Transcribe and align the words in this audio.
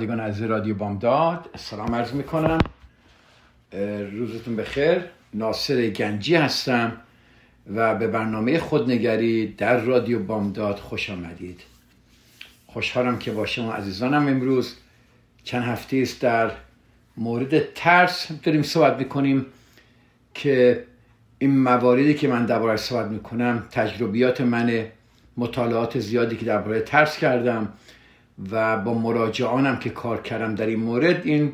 شنوندگان 0.00 0.20
از 0.20 0.42
رادیو 0.42 0.74
بامداد 0.74 1.50
سلام 1.56 1.94
عرض 1.94 2.12
می‌کنم. 2.12 2.58
روزتون 4.12 4.56
بخیر. 4.56 5.00
ناصر 5.34 5.88
گنجی 5.88 6.34
هستم 6.34 6.92
و 7.74 7.94
به 7.94 8.08
برنامه 8.08 8.58
خودنگری 8.58 9.46
در 9.46 9.80
رادیو 9.80 10.22
بامداد 10.22 10.76
خوش 10.76 11.10
آمدید. 11.10 11.60
خوشحالم 12.66 13.18
که 13.18 13.30
با 13.30 13.46
شما 13.46 13.72
عزیزانم 13.72 14.26
امروز 14.28 14.76
چند 15.44 15.62
هفته 15.62 15.96
است 15.96 16.20
در 16.20 16.50
مورد 17.16 17.72
ترس 17.74 18.32
داریم 18.42 18.62
صحبت 18.62 18.98
می‌کنیم 18.98 19.46
که 20.34 20.84
این 21.38 21.58
مواردی 21.58 22.14
که 22.14 22.28
من 22.28 22.46
درباره 22.46 22.76
صحبت 22.76 23.06
می‌کنم 23.06 23.64
تجربیات 23.70 24.40
من 24.40 24.86
مطالعات 25.36 25.98
زیادی 25.98 26.36
که 26.36 26.44
درباره 26.44 26.80
ترس 26.80 27.18
کردم 27.18 27.72
و 28.50 28.76
با 28.78 28.94
مراجعانم 28.94 29.78
که 29.78 29.90
کار 29.90 30.22
کردم 30.22 30.54
در 30.54 30.66
این 30.66 30.80
مورد 30.80 31.26
این 31.26 31.52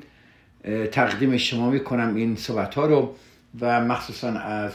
تقدیم 0.92 1.36
شما 1.36 1.70
می‌کنم 1.70 2.14
این 2.14 2.36
صحبت 2.36 2.74
ها 2.74 2.86
رو 2.86 3.14
و 3.60 3.80
مخصوصا 3.84 4.28
از 4.30 4.72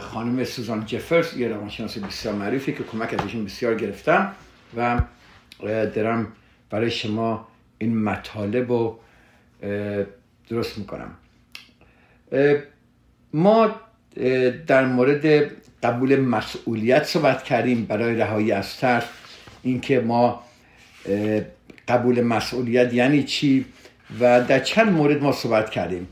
خانم 0.00 0.44
سوزان 0.44 0.86
جفرز 0.86 1.36
یه 1.36 1.48
روانشناس 1.48 1.98
بسیار 1.98 2.34
معروفی 2.34 2.72
که 2.72 2.84
کمک 2.84 3.14
ازشون 3.20 3.44
بسیار 3.44 3.74
گرفتم 3.74 4.32
و 4.76 5.02
دارم 5.94 6.26
برای 6.70 6.90
شما 6.90 7.48
این 7.78 8.02
مطالب 8.02 8.72
رو 8.72 8.98
درست 10.48 10.78
می‌کنم. 10.78 11.10
ما 13.32 13.74
در 14.66 14.86
مورد 14.86 15.50
قبول 15.82 16.20
مسئولیت 16.20 17.04
صحبت 17.04 17.42
کردیم 17.42 17.84
برای 17.84 18.16
رهایی 18.16 18.52
از 18.52 18.76
ترس 18.76 19.04
اینکه 19.62 20.00
ما 20.00 20.42
قبول 21.88 22.20
مسئولیت 22.20 22.94
یعنی 22.94 23.22
چی؟ 23.22 23.64
و 24.20 24.44
در 24.44 24.60
چند 24.60 24.92
مورد 24.92 25.22
ما 25.22 25.32
صحبت 25.32 25.70
کردیم. 25.70 26.08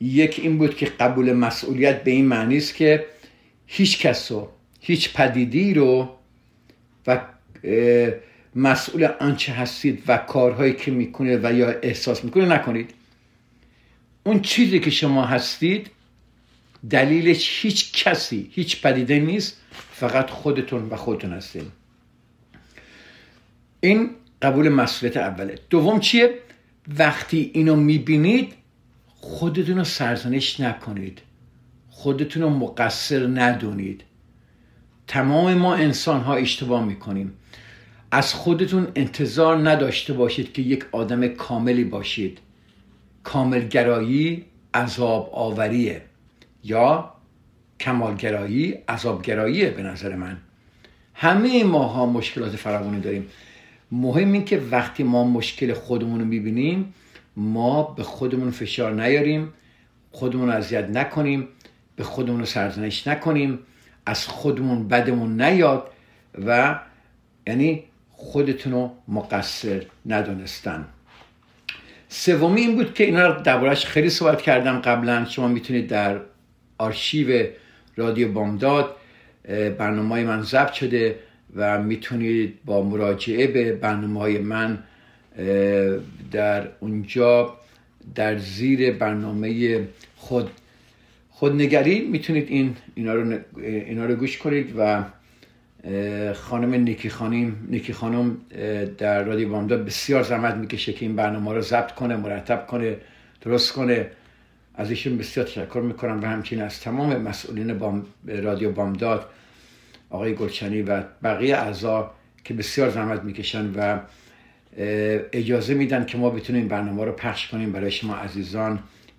یک 0.00 0.40
این 0.42 0.58
بود 0.58 0.76
که 0.76 0.86
قبول 0.86 1.32
مسئولیت 1.32 2.04
به 2.04 2.10
این 2.10 2.24
معنی 2.24 2.56
است 2.56 2.74
که 2.74 3.06
هیچ 3.66 3.98
کس 3.98 4.32
رو 4.32 4.48
هیچ 4.80 5.12
پدیدی 5.12 5.74
رو 5.74 6.16
و 7.06 7.20
مسئول 8.54 9.04
آنچه 9.04 9.52
هستید 9.52 10.02
و 10.08 10.16
کارهایی 10.16 10.72
که 10.72 10.90
می‌کنید 10.90 11.44
و 11.44 11.52
یا 11.52 11.70
احساس 11.82 12.24
می‌کنید 12.24 12.48
نکنید. 12.48 12.94
اون 14.24 14.40
چیزی 14.40 14.80
که 14.80 14.90
شما 14.90 15.24
هستید 15.26 15.90
دلیلش 16.90 17.64
هیچ 17.64 18.04
کسی 18.04 18.50
هیچ 18.52 18.82
پدیده 18.82 19.18
نیست 19.18 19.60
فقط 19.92 20.30
خودتون 20.30 20.88
و 20.88 20.96
خودتون 20.96 21.32
هستید 21.32 21.66
این 23.80 24.10
قبول 24.42 24.68
مسئولیت 24.68 25.16
اوله. 25.16 25.58
دوم 25.70 26.00
چیه؟ 26.00 26.34
وقتی 26.98 27.50
اینو 27.54 27.76
می‌بینید 27.76 28.52
خودتون 29.06 29.78
رو 29.78 29.84
سرزنش 29.84 30.60
نکنید. 30.60 31.22
خودتون 31.90 32.42
رو 32.42 32.50
مقصر 32.50 33.26
ندونید. 33.26 34.04
تمام 35.06 35.54
ما 35.54 35.74
انسان 35.74 36.20
ها 36.20 36.34
اشتباه 36.34 36.84
می‌کنیم. 36.84 37.32
از 38.10 38.34
خودتون 38.34 38.88
انتظار 38.94 39.70
نداشته 39.70 40.12
باشید 40.12 40.52
که 40.52 40.62
یک 40.62 40.84
آدم 40.92 41.28
کاملی 41.28 41.84
باشید. 41.84 42.38
کاملگرایی 43.24 44.44
عذاب 44.74 45.30
آوریه. 45.32 46.02
یا 46.64 47.12
کمالگرایی 47.80 48.72
عذابگراییه 48.88 49.70
به 49.70 49.82
نظر 49.82 50.16
من. 50.16 50.36
همه 51.14 51.64
ماها 51.64 52.06
مشکلات 52.06 52.56
فراوانی 52.56 53.00
داریم. 53.00 53.26
مهم 53.92 54.32
این 54.32 54.44
که 54.44 54.62
وقتی 54.70 55.02
ما 55.02 55.24
مشکل 55.24 55.72
خودمون 55.72 56.20
رو 56.20 56.26
می‌بینیم 56.26 56.94
ما 57.36 57.82
به 57.82 58.02
خودمون 58.02 58.50
فشار 58.50 58.92
نیاریم 58.92 59.52
خودمون 60.10 60.48
رو 60.48 60.54
اذیت 60.54 60.88
نکنیم 60.88 61.48
به 61.96 62.04
خودمون 62.04 62.40
رو 62.40 62.46
سرزنش 62.46 63.06
نکنیم 63.06 63.58
از 64.06 64.26
خودمون 64.26 64.88
بدمون 64.88 65.42
نیاد 65.42 65.90
و 66.46 66.80
یعنی 67.46 67.84
خودتون 68.10 68.72
رو 68.72 68.90
مقصر 69.08 69.82
ندونستن. 70.06 70.86
سومی 72.08 72.60
این 72.60 72.76
بود 72.76 72.94
که 72.94 73.04
اینا 73.04 73.26
رو 73.26 73.42
دربارهش 73.42 73.84
خیلی 73.84 74.10
صحبت 74.10 74.42
کردم 74.42 74.78
قبلا. 74.78 75.24
شما 75.24 75.48
می‌تونید 75.48 75.86
در 75.86 76.20
آرشیو 76.78 77.46
رادیو 77.96 78.32
بامداد 78.32 78.96
برنامه 79.78 80.24
من 80.24 80.42
ضبط 80.42 80.72
شده. 80.72 81.18
و 81.56 81.82
می‌تونید 81.82 82.58
با 82.64 82.82
مراجعه 82.82 83.46
به 83.46 83.72
برنامه 83.72 84.38
من 84.38 84.78
در 86.32 86.68
اونجا 86.80 87.56
در 88.14 88.38
زیر 88.38 88.92
برنامه 88.92 89.80
خود 90.16 90.50
خودنگری 91.30 92.00
می‌تونید 92.00 92.48
این 92.48 92.76
اینا 92.94 93.14
رو, 93.14 93.38
اینا 93.56 94.06
رو 94.06 94.14
گوش 94.14 94.38
کنید 94.38 94.74
و 94.78 95.04
خانم 96.34 96.74
نیکی 96.74 97.10
خانم 97.10 97.56
نیکی 97.68 97.92
خانم 97.92 98.36
در 98.98 99.24
رادیو 99.24 99.48
بامداد 99.48 99.84
بسیار 99.84 100.22
زحمت 100.22 100.54
می‌کشه 100.54 100.92
که 100.92 101.06
این 101.06 101.16
برنامه 101.16 101.52
رو 101.52 101.60
ضبط 101.60 101.92
کنه 101.92 102.16
مرتب 102.16 102.66
کنه 102.66 102.96
درست 103.40 103.72
کنه. 103.72 104.10
از 104.74 104.90
ایشون 104.90 105.18
بسیار 105.18 105.46
تشکر 105.46 105.80
می‌کنم 105.80 106.22
و 106.22 106.26
همچنین 106.26 106.62
از 106.62 106.80
تمام 106.80 107.22
مسئولین 107.22 107.78
بام 107.78 108.06
رادیو 108.26 108.70
بامداد 108.70 109.26
آقای 110.12 110.34
گلچنی 110.34 110.82
و 110.82 111.02
بقیه 111.22 111.56
اعضا 111.56 112.10
که 112.44 112.54
بسیار 112.54 112.90
زحمت 112.90 113.22
می‌کشن 113.24 113.72
و 113.76 114.00
اجازه 115.32 115.74
میدن 115.74 116.06
که 116.06 116.18
ما 116.18 116.30
بتونیم 116.30 116.68
برنامه 116.68 117.04
رو 117.04 117.12
پخش 117.12 117.48
کنیم 117.48 117.72
برای 117.72 117.90
شما 117.90 118.14
عزیزان 118.14 118.78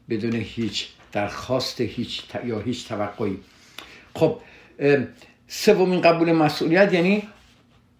بدون 0.09 0.33
هیچ 0.33 0.87
درخواست 1.11 1.81
هیچ 1.81 2.23
یا 2.45 2.59
هیچ 2.59 2.87
توقعی. 2.87 3.37
خب 4.15 4.39
سومین 5.47 6.01
قبول 6.01 6.31
مسئولیت 6.31 6.93
یعنی 6.93 7.23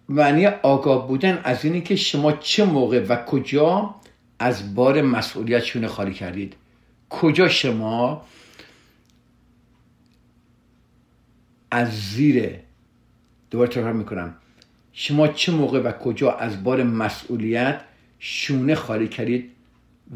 معنی 0.08 0.46
آگاه 0.46 1.08
بودن 1.08 1.40
از 1.44 1.64
اینی 1.64 1.80
که 1.80 1.96
شما 1.96 2.32
چه 2.32 2.64
موقع 2.64 3.06
و 3.08 3.24
کجا 3.24 3.94
از 4.38 4.74
بار 4.74 5.02
مسئولیت 5.02 5.64
شونه 5.64 5.88
خالی 5.88 6.14
کردید. 6.14 6.56
کجا 7.10 7.48
شما 7.48 8.26
از 11.70 12.10
زیر 12.10 12.63
دوباره 13.54 13.70
تکرار 13.70 13.92
می‌کنم. 13.92 14.34
شما 14.92 15.28
چه 15.28 15.52
موقع 15.52 15.80
و 15.80 15.92
کجا 15.92 16.32
از 16.32 16.64
بار 16.64 16.82
مسئولیت 16.82 17.80
شونه 18.18 18.74
خالی 18.74 19.08
کردید 19.08 19.50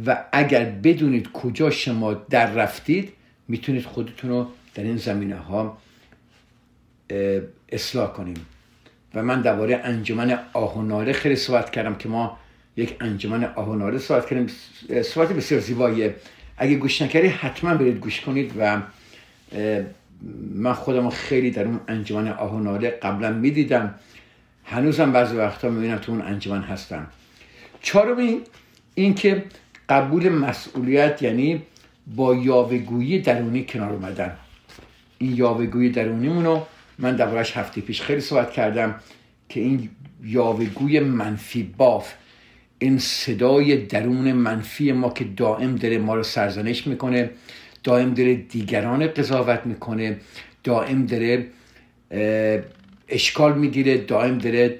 و 0.07 0.25
اگر 0.33 0.65
بدونید 0.65 1.33
کجا 1.33 1.71
شما 1.71 2.15
در 2.15 2.53
رفتید 2.53 3.13
می‌تونید 3.49 3.85
خودتون 3.85 4.31
رو 4.31 4.47
در 4.75 4.83
این 4.83 4.97
زمینه 4.97 5.37
ها 5.37 5.79
اصلاح 7.69 8.13
کنیم. 8.13 8.47
و 9.15 9.23
من 9.23 9.41
درباره 9.43 9.81
انجمن 9.85 10.39
آهناره 10.53 11.13
خیلی 11.13 11.37
صحبت 11.37 11.71
کردم 11.71 11.95
که 11.95 12.09
ما 12.09 12.39
یک 12.77 12.97
انجمن 13.01 13.45
آهناره 13.45 13.99
صحبت 13.99 14.27
کردیم. 14.27 14.47
صحبت 15.03 15.33
بسیار 15.33 15.61
زیباییه. 15.61 16.15
اگه 16.57 16.75
گوش 16.75 17.03
نکردید 17.03 17.31
حتما 17.31 17.75
برید 17.75 17.99
گوش 17.99 18.21
کنید 18.21 18.53
و 18.59 18.83
من 20.55 20.73
خودم 20.73 21.11
خیلی 21.11 21.51
در 21.51 21.65
اون 21.65 21.81
انجمن 21.89 22.29
آهناله 22.29 22.91
قبلا 22.91 23.33
می‌دیدم. 23.33 23.95
هنوزم 24.65 25.13
بعضی 25.13 25.37
وقتا 25.37 25.71
می‌بینم 25.71 25.99
تو 25.99 26.13
اون 26.13 26.23
انجمن 26.23 26.63
هستم. 26.63 27.07
چهارم 27.81 28.41
این 28.95 29.15
که 29.15 29.45
قبول 29.89 30.29
مسئولیت 30.29 31.23
یعنی 31.23 31.63
با 32.17 32.35
یاوهگویی 32.35 33.19
درونی 33.19 33.65
کنار 33.65 33.93
اومدن. 33.93 34.37
این 35.19 35.37
یاوهگویی 35.37 35.91
درونیمونو 35.91 36.63
من 36.99 37.17
دربارش 37.17 37.57
هفته 37.57 37.81
پیش 37.81 38.03
خیلی 38.03 38.21
صحبت 38.21 38.53
کردم 38.53 38.95
که 39.49 39.61
این 39.61 39.89
یاوگوی 40.25 41.01
منفی 41.01 41.63
باف 41.63 42.15
این 42.79 42.99
صدای 42.99 43.77
درون 43.77 44.33
منفی 44.33 44.93
ما 44.93 45.11
که 45.11 45.25
دائم 45.25 45.77
داره 45.77 45.99
ما 45.99 46.15
رو 46.15 46.23
سرزنش 46.23 46.87
می‌کنه. 46.87 47.31
دائم 47.85 48.15
داره 48.15 48.35
دیگران 48.35 49.07
قضاوت 49.07 49.61
می‌کنه 49.67 50.17
دائم 50.65 51.07
داره 51.07 51.47
اشکال 53.09 53.59
می‌گیره 53.59 53.97
دائم 53.99 54.39
داره 54.39 54.79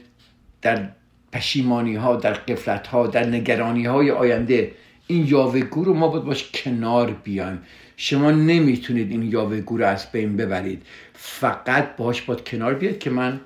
در 0.63 0.89
پشیمانی 1.33 1.97
ها 1.97 2.17
در 2.17 2.33
قفلت 2.33 2.87
ها 2.87 3.07
در 3.07 3.27
نگرانی 3.27 3.87
های 3.87 4.11
آینده 4.11 4.73
این 5.07 5.27
یاوگو 5.27 5.85
رو 5.85 5.95
ما 5.95 6.09
باید 6.09 6.25
باش 6.25 6.51
کنار 6.55 7.11
بیایم. 7.11 7.59
شما 7.97 8.31
نمی‌تونید 8.31 9.11
این 9.11 9.23
یاوگو 9.23 9.79
رو 9.79 9.87
از 9.87 10.13
بین 10.13 10.37
ببرید. 10.37 10.83
فقط 11.15 11.97
باش 11.97 12.23
باید 12.23 12.45
کنار 12.45 12.75
بیاد 12.75 12.99
که 12.99 13.11
من 13.11 13.41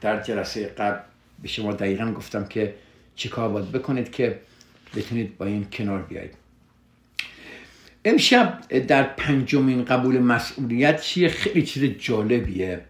در 0.00 0.22
جلسه 0.22 0.66
قبل 0.66 0.98
به 1.42 1.48
شما 1.48 1.72
دقیقا 1.72 2.12
گفتم 2.12 2.44
که 2.44 2.74
چیکار 3.16 3.48
باید 3.48 3.72
بکنید 3.72 4.12
که 4.12 4.38
بتونید 4.96 5.38
با 5.38 5.46
این 5.46 5.66
کنار 5.72 6.02
بیایید. 6.02 6.34
امشب 8.08 8.60
در 8.68 9.02
پنجمین 9.02 9.84
قبول 9.84 10.18
مسئولیت 10.18 11.00
چیه؟ 11.00 11.28
خیلی 11.28 11.62
چیز 11.62 11.84
جالبیه 11.84 12.84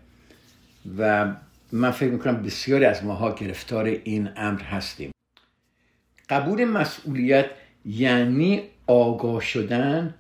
و 0.99 1.35
من 1.73 1.91
فکر 1.91 2.11
می‌کنم 2.11 2.43
بسیاری 2.43 2.85
از 2.85 3.05
ماها 3.05 3.35
گرفتار 3.35 3.85
این 3.85 4.29
امر 4.37 4.63
هستیم. 4.63 5.11
قبول 6.29 6.65
مسئولیت 6.65 7.51
یعنی 7.85 8.63
آگاه 8.87 9.41
شدن 9.41 10.15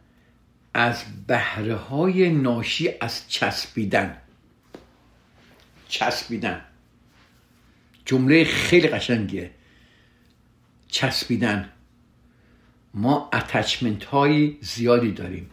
از 0.74 1.04
بهره 1.26 1.74
های 1.74 2.30
ناشی 2.30 2.90
از 3.00 3.28
چسبیدن. 3.28 4.16
چسبیدن. 5.88 6.60
جمله 8.04 8.44
خیلی 8.44 8.88
قشنگیه. 8.88 9.50
چسبیدن. 10.88 11.68
ما 12.94 13.30
اتچمنت 13.32 14.04
های 14.04 14.56
زیادی 14.60 15.12
داریم. 15.12 15.50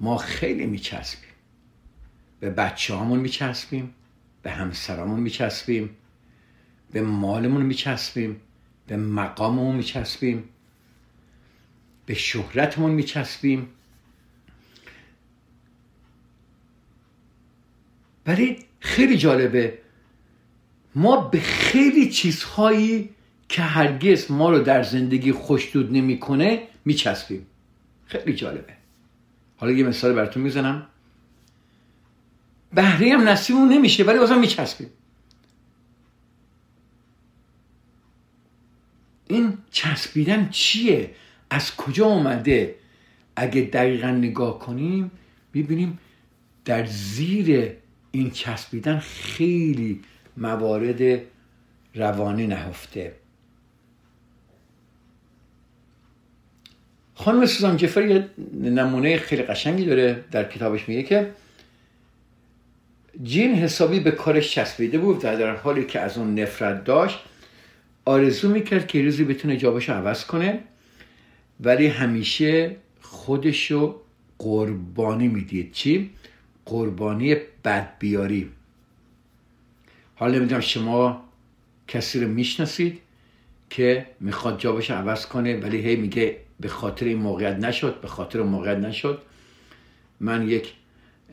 ما 0.00 0.16
خیلی 0.16 0.66
میچسبیم. 0.66 1.28
به 2.40 2.50
بچه 2.50 2.96
همون 2.96 3.18
میچسبیم 3.18 3.94
به 4.42 4.50
همسرامون 4.50 5.20
میچسبیم 5.20 5.90
به 6.92 7.02
مالمون 7.02 7.62
میچسبیم 7.62 8.40
به 8.86 8.96
مقاممون 8.96 9.76
میچسبیم 9.76 10.44
به 12.06 12.14
شهرتمون 12.14 12.90
میچسبیم. 12.90 13.68
ولی 18.26 18.58
خیلی 18.80 19.18
جالبه 19.18 19.78
ما 20.94 21.16
به 21.16 21.40
خیلی 21.40 22.10
چیزهایی 22.10 23.10
که 23.48 23.62
هرگز 23.62 24.30
ما 24.30 24.50
رو 24.50 24.58
در 24.58 24.82
زندگی 24.82 25.32
خوشدود 25.32 25.92
نمی‌کنه 25.92 26.62
میچسبیم. 26.84 27.46
خیلی 28.06 28.34
جالبه. 28.34 28.72
حالا 29.56 29.72
یه 29.72 29.84
مثال 29.84 30.12
براتون 30.12 30.42
می‌زنم. 30.42 30.86
بهره 32.72 33.12
هم 33.12 33.28
نصیبمون 33.28 33.68
نمیشه 33.68 34.04
ولی 34.04 34.18
بازم 34.18 34.40
میچسبیم. 34.40 34.88
این 39.26 39.58
چسبیدن 39.70 40.48
چیه؟ 40.50 41.14
از 41.50 41.76
کجا 41.76 42.06
اومده؟ 42.06 42.74
اگه 43.36 43.62
دقیقا 43.62 44.10
نگاه 44.10 44.58
کنیم 44.58 45.10
می‌بینیم 45.54 45.98
در 46.64 46.86
زیر 46.86 47.72
این 48.10 48.30
چسبیدن 48.30 48.98
خیلی 48.98 50.00
موارد 50.36 51.20
روانی 51.94 52.46
نهفته. 52.46 53.14
خانم 57.18 57.46
سوزان 57.46 57.76
جفر 57.76 58.06
یه 58.06 58.28
نمونه 58.54 59.16
خیلی 59.16 59.42
قشنگی 59.42 59.84
داره 59.84 60.24
در 60.30 60.44
کتابش 60.44 60.88
میگه 60.88 61.02
که 61.02 61.30
جین 63.22 63.54
حسابی 63.54 64.00
به 64.00 64.10
کارش 64.10 64.50
چسبیده 64.50 64.98
بود 64.98 65.16
و 65.16 65.20
در 65.20 65.56
حالی 65.56 65.84
که 65.84 66.00
از 66.00 66.18
اون 66.18 66.38
نفرت 66.38 66.84
داشت 66.84 67.18
آرزو 68.04 68.48
می‌کرد 68.48 68.86
که 68.86 69.02
روزی 69.02 69.24
بتونه 69.24 69.56
جابش 69.56 69.90
عوض 69.90 70.24
کنه 70.24 70.60
ولی 71.60 71.86
همیشه 71.86 72.76
خودشو 73.00 74.00
قربانی 74.38 75.28
می‌دید 75.28 75.72
چی؟ 75.72 76.10
قربانی 76.66 77.36
بدبیاری 77.64 78.50
حالا 80.14 80.38
نمی‌دونم 80.38 80.60
شما 80.60 81.24
کسی 81.88 82.20
رو 82.20 82.28
می‌شناسید 82.28 83.00
که 83.70 84.06
می‌خواد 84.20 84.60
جابش 84.60 84.90
عوض 84.90 85.26
کنه 85.26 85.56
ولی 85.56 85.78
هی 85.78 85.96
میگه 85.96 86.36
به 86.60 86.68
خاطر 86.68 87.06
این 87.06 87.18
موقعیت 87.18 87.56
نشد 87.56 88.00
به 88.00 88.08
خاطر 88.08 88.42
موقعیت 88.42 88.78
نشد. 88.78 89.22
من 90.20 90.48
یک 90.48 90.72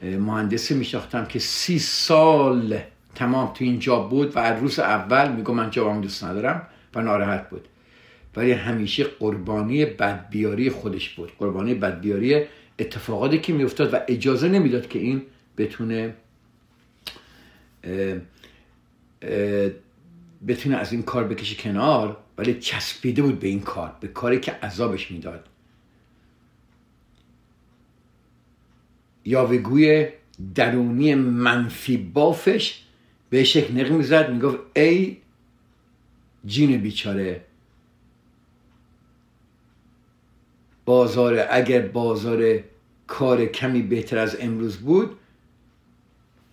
مهندسی 0.02 0.74
میشناختم 0.74 1.26
که 1.26 1.40
سی 1.40 1.80
سال 1.80 2.80
تمام 3.16 3.54
تو 3.54 3.64
این 3.64 3.80
جاب 3.80 4.10
بود 4.10 4.36
و 4.36 4.40
از 4.40 4.62
روز 4.62 4.80
اول 4.80 5.32
میگو 5.32 5.54
من 5.54 5.70
جابم 5.70 6.02
دوست 6.02 6.24
ندارم 6.24 6.68
و 6.96 7.02
ناراحت 7.02 7.50
بود. 7.50 7.68
ولی 8.36 8.52
همیشه 8.52 9.04
قربانی 9.04 9.86
بدبیاری 9.86 10.70
خودش 10.70 11.10
بود. 11.10 11.32
قربانی 11.40 11.74
بدبیاری 11.74 12.46
اتفاقاتی 12.80 13.40
که 13.40 13.54
میافتاد 13.54 13.94
و 13.94 14.00
اجازه 14.08 14.50
نمی‌داد 14.50 14.88
که 14.88 15.00
این 15.00 15.22
بتونه 15.58 16.14
بتونه 20.48 20.76
از 20.76 20.92
این 20.92 21.04
کار 21.04 21.24
بکشه 21.24 21.56
کنار. 21.56 22.18
ولی 22.38 22.60
چسبیده 22.60 23.22
بود 23.22 23.40
به 23.40 23.48
این 23.48 23.62
کار 23.62 23.98
به 24.00 24.08
کاری 24.08 24.40
که 24.40 24.52
عذابش 24.52 25.12
می‌داد. 25.12 25.48
یاوگوی 29.26 30.08
درونی 30.56 31.16
منفی 31.16 31.98
بافش 31.98 32.82
به 33.30 33.40
یک 33.40 33.72
نقی 33.76 33.90
می‌زد 33.90 34.32
می‌گفت 34.32 34.60
ای 34.76 35.18
جین 36.46 36.78
بیچاره 36.78 37.46
بازار 40.86 41.48
اگر 41.50 41.82
بازار 41.82 42.60
کار 43.08 43.46
کمی 43.46 43.82
بهتر 43.82 44.18
از 44.18 44.38
امروز 44.40 44.78
بود 44.78 45.18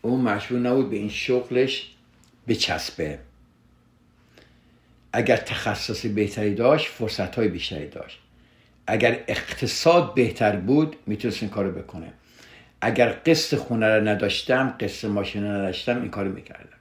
اون 0.02 0.20
مشهور 0.20 0.60
نبود 0.60 0.90
به 0.90 0.96
این 0.96 1.08
شغلش 1.08 1.94
بچسبه. 2.48 3.18
اگر 5.12 5.36
تخصص 5.36 6.06
بهتری 6.06 6.54
داشت 6.54 6.86
فرصت 6.86 7.34
های 7.34 7.48
بیشتری 7.48 7.88
داشت. 7.88 8.18
اگر 8.86 9.18
اقتصاد 9.28 10.14
بهتر 10.14 10.56
بود 10.56 10.96
می‌تونست 11.06 11.42
این 11.42 11.50
کارو 11.50 11.70
بکنه. 11.70 12.12
اگر 12.80 13.08
قسط 13.08 13.56
خونه 13.56 13.96
رو 13.96 14.08
نداشتم 14.08 14.74
قسط 14.80 15.04
ماشین 15.04 15.44
رو 15.44 15.50
نداشتم 15.50 16.00
این 16.00 16.10
کارو 16.10 16.32
می‌کردم. 16.32 16.76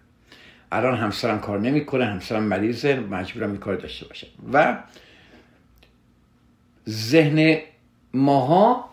الان 0.71 0.97
همسرم 0.97 1.39
کار 1.39 1.59
نمی‌کنه 1.59 2.05
همسرم 2.05 2.43
مریضه 2.43 2.99
مجبورم 2.99 3.49
این 3.49 3.59
کار 3.59 3.75
داشته 3.75 4.05
باشم. 4.05 4.27
و 4.53 4.77
ذهن 6.89 7.57
ماها 8.13 8.89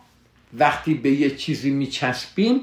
وقتی 0.55 0.95
به 0.95 1.11
یه 1.11 1.31
چیزی 1.31 1.71
میچسبیم 1.71 2.61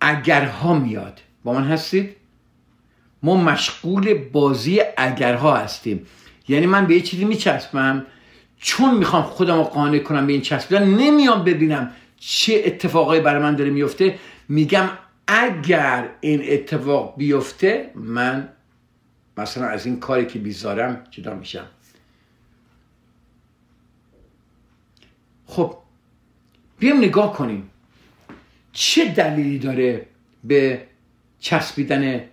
اگرها 0.00 0.78
میاد. 0.78 1.20
با 1.44 1.52
من 1.52 1.64
هستید؟ 1.64 2.16
ما 3.24 3.36
مشغول 3.36 4.14
بازی 4.14 4.80
اگرها 4.96 5.56
هستیم. 5.56 6.06
یعنی 6.48 6.66
من 6.66 6.86
به 6.86 6.94
یه 6.94 7.00
چیزی 7.00 7.24
میچسبم. 7.24 8.06
چون 8.58 8.94
می‌خوام 8.94 9.22
خودم 9.22 9.56
رو 9.56 9.62
قانع 9.62 9.98
کنم 9.98 10.26
به 10.26 10.32
این 10.32 10.42
چسبیدن 10.42 10.84
نمیام 10.84 11.44
ببینم 11.44 11.90
چه 12.16 12.62
اتفاقایی 12.64 13.20
برای 13.20 13.42
من 13.42 13.56
داره 13.56 13.70
میفته. 13.70 14.18
میگم 14.48 14.88
اگر 15.26 16.08
این 16.20 16.42
اتفاق 16.44 17.14
بیفته 17.16 17.90
من 17.94 18.48
مثلا 19.36 19.66
از 19.66 19.86
این 19.86 20.00
کاری 20.00 20.26
که 20.26 20.38
بیزارم 20.38 21.04
جدا 21.10 21.34
میشم. 21.34 21.66
خب 25.46 25.76
بیام 26.78 26.98
نگاه 26.98 27.32
کنیم. 27.32 27.70
چه 28.72 29.04
دلیلی 29.04 29.58
داره 29.58 30.06
به 30.44 30.86
چسبیدن 31.40 32.24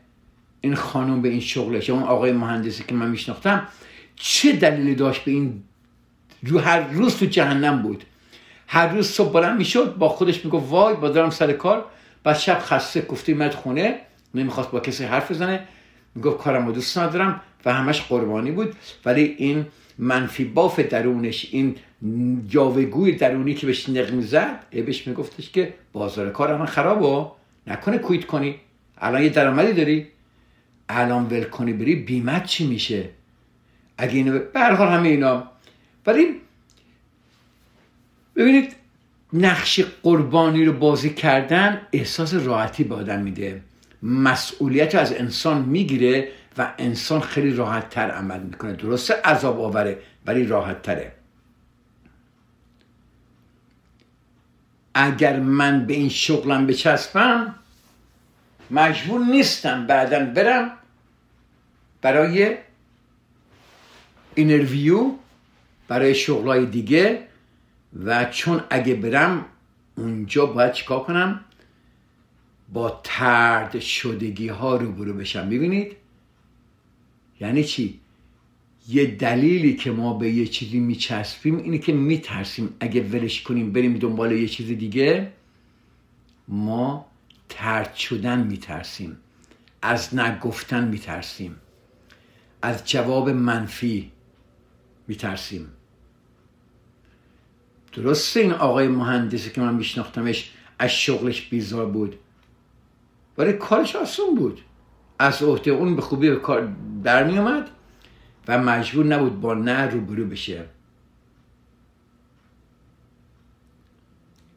این 0.62 0.75
خانم 0.75 1.22
به 1.22 1.30
این 1.30 1.39
شغلش 1.39 1.89
اون 1.89 2.03
آقای 2.03 2.32
مهندسی 2.32 2.84
که 2.88 2.96
من 2.96 3.10
میشناختم 3.10 3.68
چه 4.15 4.51
دلیلی 4.51 4.96
داشت 4.96 5.24
به 5.24 5.32
این 5.32 5.63
رو 6.44 6.60
هر 6.60 6.80
روز 6.80 7.18
تو 7.18 7.25
جهنم 7.25 7.82
بود؟ 7.82 8.03
هر 8.68 8.88
روز 8.88 9.08
صبح 9.08 9.34
بلند 9.34 9.58
می‌شد 9.58 9.96
با 9.96 10.10
خودش 10.10 10.46
می‌گفت 10.46 10.72
وای 10.72 10.96
با 10.96 11.10
دارم 11.10 11.30
سر 11.30 11.51
کار. 11.51 11.86
بعد 12.24 12.38
شب 12.38 12.60
خسته 12.60 13.01
گفتی 13.01 13.34
مد 13.34 13.53
خونه. 13.53 14.00
نمی‌خواست 14.36 14.72
با 14.72 14.80
کسی 14.80 15.03
حرف 15.03 15.32
بزنه. 15.32 15.68
می‌گفت 16.15 16.38
کارم 16.38 16.68
رو 16.68 16.72
دوست 16.72 16.98
ندارم. 16.98 17.41
و 17.65 17.74
همش 17.74 18.01
قربانی 18.01 18.51
بود. 18.51 18.75
ولی 19.06 19.36
این 19.38 19.65
منفی 19.98 20.44
باف 20.44 20.80
درونش 20.80 21.48
این 21.51 21.75
جاوگوی 22.48 23.12
درونی 23.12 23.53
که 23.53 23.65
بهش 23.65 23.89
نق 23.89 24.12
می‌زد 24.12 24.60
بهش 24.72 25.08
میگفتش 25.08 25.50
که 25.50 25.74
بازار 25.94 26.30
کار 26.30 26.51
الان 26.51 26.65
خرابه. 26.65 27.32
نکنه 27.68 27.98
کویت 27.98 28.25
کنی. 28.25 28.56
الان 28.98 29.24
یه 29.24 29.30
درآمدی 29.30 29.74
داری. 29.74 30.08
الان 30.91 31.25
ول 31.25 31.43
کنی 31.43 31.74
بری 31.74 31.95
بیمت 31.95 32.45
چی 32.45 32.67
میشه؟ 32.67 33.10
اگه 33.98 34.13
اینو 34.13 34.39
هر 34.55 34.71
همه 34.71 35.10
اینا. 35.10 35.43
ولی 36.05 36.41
ببینید 38.36 38.75
نقش 39.33 39.79
قربانی 40.03 40.65
رو 40.65 40.74
بازی 40.74 41.10
کردن 41.10 41.81
احساس 41.93 42.33
راحتی 42.33 42.83
به 42.83 42.95
آدم 42.95 43.19
میده. 43.19 43.62
مسئولیت 44.03 44.95
رو 44.95 45.01
از 45.01 45.13
انسان 45.13 45.62
می‌گیره 45.62 46.31
و 46.57 46.74
انسان 46.77 47.21
خیلی 47.21 47.53
راحت 47.53 47.89
تر 47.89 48.12
عمل 48.12 48.39
می‌کنه. 48.39 48.74
درسته 48.74 49.13
عذاب 49.25 49.62
آوره 49.62 49.98
ولی 50.25 50.45
راحت 50.45 50.81
تره 50.81 51.12
اگر 54.93 55.39
من 55.39 55.86
به 55.86 55.93
این 55.93 56.10
شغلم 56.10 56.67
بچسبم 56.67 57.55
مجبور 58.71 59.25
نیستم 59.25 59.88
بعدا 59.88 60.25
برم. 60.25 60.71
برای 62.01 62.58
اینرویو 64.36 65.12
برای 65.88 66.15
شغلای 66.15 66.65
دیگه 66.65 67.27
و 68.05 68.25
چون 68.25 68.63
اگه 68.70 68.96
برم 68.96 69.46
اونجا 69.96 70.46
باید 70.46 70.72
چیکار 70.72 71.03
کنم؟ 71.03 71.39
با 72.74 73.01
ترد 73.03 73.79
شدگی 73.79 74.48
ها 74.48 74.75
روبرو 74.75 75.13
بشم. 75.13 75.50
ببینید 75.50 75.96
یعنی 77.39 77.63
چی؟ 77.63 78.00
یه 78.89 79.05
دلیلی 79.05 79.75
که 79.75 79.91
ما 79.91 80.13
به 80.13 80.31
یه 80.31 80.48
چیزی 80.48 80.79
میچسبیم 80.79 81.58
اینه 81.58 81.77
که 81.77 81.93
میترسیم. 81.93 82.75
اگه 82.79 83.01
ولش 83.03 83.41
کنیم 83.41 83.72
بریم 83.72 83.98
دنبال 83.98 84.31
یه 84.31 84.48
چیز 84.48 84.67
دیگه 84.67 85.31
ما 86.48 87.05
ترد 87.50 87.96
شدن 87.96 88.43
میترسیم. 88.48 89.17
از 89.81 90.15
نگفتن 90.15 90.88
میترسیم. 90.88 91.55
از 92.62 92.89
جواب 92.89 93.30
منفی 93.30 94.12
میترسیم. 95.08 95.68
درسته 97.94 98.39
این 98.39 98.51
آقای 98.51 98.88
مهندسی 98.88 99.50
که 99.50 99.62
من 99.62 99.75
میشناختمش 99.75 100.51
از 100.80 100.89
شغلش 100.89 101.50
بیزار 101.50 101.86
بود 101.86 102.20
ولی 103.38 103.53
کارش 103.53 103.96
آسون 103.96 104.36
بود. 104.36 104.62
از 105.20 105.44
عهده 105.44 105.72
اون 105.72 105.96
به 105.96 106.01
خوبی 106.01 106.30
به 106.30 106.36
کار 106.36 106.74
در 107.03 107.24
و 108.48 108.58
مجبور 108.58 109.06
نبود 109.06 109.41
با 109.41 109.53
نه 109.53 109.82
روبرو 109.82 110.25
بشه. 110.25 110.65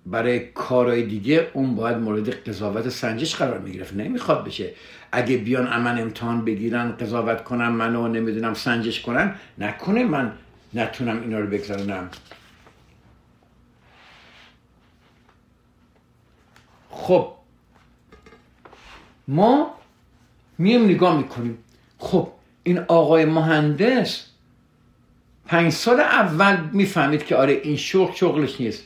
برای 0.06 0.38
کارهای 0.38 1.02
دیگه 1.02 1.50
اون 1.52 1.74
باید 1.74 1.96
مورد 1.96 2.30
قضاوت 2.30 2.88
سنجش 2.88 3.36
قرار 3.36 3.58
می‌گرفت. 3.58 3.94
نمی‌خواد 3.94 4.44
بشه. 4.44 4.72
اگه 5.14 5.36
بیان 5.36 5.80
من 5.80 6.00
امتحان 6.00 6.44
بگیرن 6.44 6.92
قضاوت 6.92 7.44
کنم 7.44 7.72
منو 7.72 8.08
نمی‌دونم 8.08 8.54
سنجش 8.54 9.00
کنن 9.00 9.34
نکنه 9.58 10.04
من 10.04 10.32
نتونم 10.74 11.20
اینا 11.22 11.38
رو 11.38 11.46
بگذارنم 11.46 12.10
خب 16.90 17.32
ما 19.28 19.74
میم 20.58 20.84
نگاه 20.84 21.16
می‌کنیم. 21.16 21.58
خب 21.98 22.28
این 22.62 22.78
آقای 22.78 23.24
مهندس 23.24 24.26
پنج 25.46 25.72
سال 25.72 26.00
اول 26.00 26.56
می‌فهمید 26.72 27.24
که 27.24 27.36
آره 27.36 27.52
این 27.52 27.76
شغل 27.76 28.14
شغلش 28.14 28.60
نیست. 28.60 28.82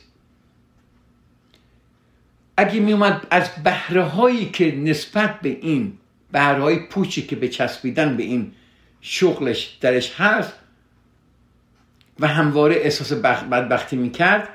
اگه 2.57 2.79
میومد 2.79 3.27
از 3.31 3.49
بهره 3.63 4.03
هایی 4.03 4.49
که 4.49 4.75
نسبت 4.75 5.39
به 5.39 5.49
این 5.49 5.97
بهره 6.31 6.61
های 6.61 6.79
پوچی 6.79 7.21
که 7.21 7.35
به 7.35 7.47
چسبیدن 7.47 8.17
به 8.17 8.23
این 8.23 8.53
شغلش 9.01 9.77
درش 9.81 10.15
هست 10.21 10.53
و 12.19 12.27
همواره 12.27 12.75
احساس 12.75 13.13
بدبختی 13.13 13.95
می‌کرد 13.95 14.49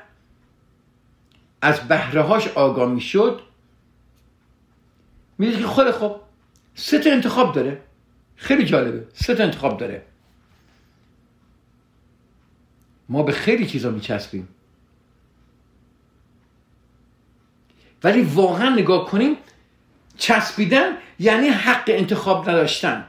از 1.61 1.79
بهره 1.79 2.21
هاش 2.21 2.47
آگاه 2.47 2.91
می‌شد. 2.91 3.41
می‌دید 5.37 5.57
که 5.59 5.65
خود 5.67 5.91
خب 5.91 6.21
سه 6.75 6.99
تا 6.99 7.11
انتخاب 7.11 7.55
داره. 7.55 7.81
خیلی 8.35 8.65
جالبه. 8.65 9.07
سه 9.13 9.35
تا 9.35 9.43
انتخاب 9.43 9.77
داره. 9.77 10.05
ما 13.09 13.23
به 13.23 13.31
خیلی 13.31 13.65
چیزا 13.65 13.89
میچسبیم. 13.89 14.47
ولی 18.03 18.21
واقعا 18.21 18.69
نگاه 18.69 19.05
کنیم 19.05 19.37
چسبیدن 20.17 20.97
یعنی 21.19 21.47
حق 21.47 21.83
انتخاب 21.87 22.49
نداشتن. 22.49 23.07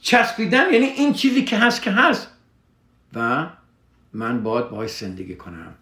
چسبیدن 0.00 0.72
یعنی 0.72 0.86
این 0.86 1.12
چیزی 1.12 1.44
که 1.44 1.58
هست 1.58 1.82
که 1.82 1.90
هست. 1.90 2.28
و 3.12 3.46
من 4.12 4.42
باید 4.42 4.70
باهاش 4.70 4.90
زندگی 4.90 5.36
کنم. 5.36 5.74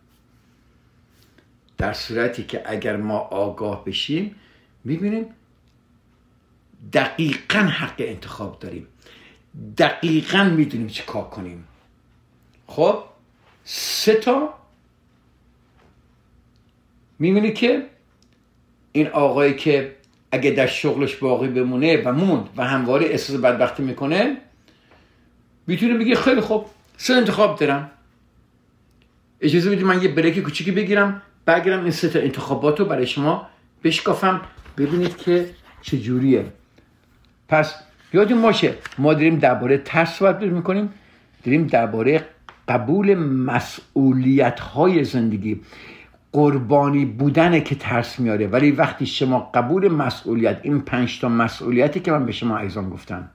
در 1.78 1.92
صورتی 1.92 2.44
که 2.44 2.62
اگر 2.66 2.96
ما 2.96 3.18
آگاه 3.18 3.84
بشیم 3.84 4.36
می‌بینیم 4.84 5.26
دقیقا 6.92 7.58
حق 7.58 7.94
انتخاب 7.98 8.58
داریم. 8.58 8.86
دقیقا 9.78 10.44
می‌دونیم 10.44 10.88
چه 10.88 11.02
کار 11.02 11.24
کنیم. 11.30 11.68
خب 12.66 13.04
سه 13.64 14.14
تا 14.14 14.54
می‌بینی 17.18 17.52
که 17.52 17.90
این 18.96 19.08
آقایی 19.08 19.54
که 19.54 19.92
اگه 20.32 20.50
در 20.50 20.66
شغلش 20.66 21.16
باقی 21.16 21.48
بمونه 21.48 22.02
و 22.02 22.12
موند 22.12 22.48
و 22.56 22.64
همواره 22.64 23.06
احساس 23.06 23.36
بدبختی 23.36 23.82
می‌کنه 23.82 24.36
می‌تونه 25.66 25.94
بگه 25.94 26.14
خیلی 26.14 26.40
خوب 26.40 26.66
سه 26.96 27.14
انتخاب 27.14 27.58
دارم. 27.58 27.90
اجازه 29.40 29.70
بدید 29.70 29.84
من 29.84 30.02
یه 30.02 30.08
بریک 30.08 30.38
کوچیکی 30.38 30.70
بگیرم 30.70 31.22
بگیرم 31.46 31.82
این 31.82 31.90
سه 31.90 32.08
تا 32.08 32.18
انتخابات 32.18 32.80
رو 32.80 32.86
برای 32.86 33.06
شما 33.06 33.48
بشکافم. 33.84 34.40
ببینید 34.78 35.16
که 35.16 35.50
چجوریه 35.82 36.44
پس 37.48 37.74
یادتون 38.12 38.42
باشه 38.42 38.74
ما 38.98 39.14
داریم 39.14 39.38
درباره 39.38 39.78
ترس 39.78 40.18
صحبت 40.18 40.42
می‌کنیم 40.42 40.90
داریم 41.44 41.66
درباره 41.66 42.24
قبول 42.68 43.14
مسئولیت 43.14 44.60
های 44.60 45.04
زندگی. 45.04 45.60
قربانی 46.34 47.04
بودنه 47.04 47.60
که 47.60 47.74
ترس 47.74 48.20
میاره. 48.20 48.46
ولی 48.46 48.70
وقتی 48.70 49.06
شما 49.06 49.50
قبول 49.54 49.88
مسئولیت 49.88 50.60
این 50.62 50.80
پنج 50.80 51.20
تا 51.20 51.28
مسئولیتی 51.28 52.00
که 52.00 52.12
من 52.12 52.26
به 52.26 52.32
شما 52.32 52.58
ایزان 52.58 52.90
گفتم 52.90 53.28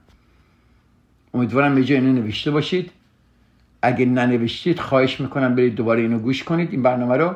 امیدوارم 1.34 1.74
به 1.74 1.80
اینو 1.80 2.12
نوشته 2.12 2.50
باشید. 2.50 2.90
اگه 3.82 4.06
ننوشتید 4.06 4.80
خواهش 4.80 5.20
می‌کنم 5.20 5.54
برید 5.54 5.74
دوباره 5.74 6.00
اینو 6.00 6.18
گوش 6.18 6.44
کنید 6.44 6.70
این 6.70 6.82
برنامه 6.82 7.16
رو 7.16 7.34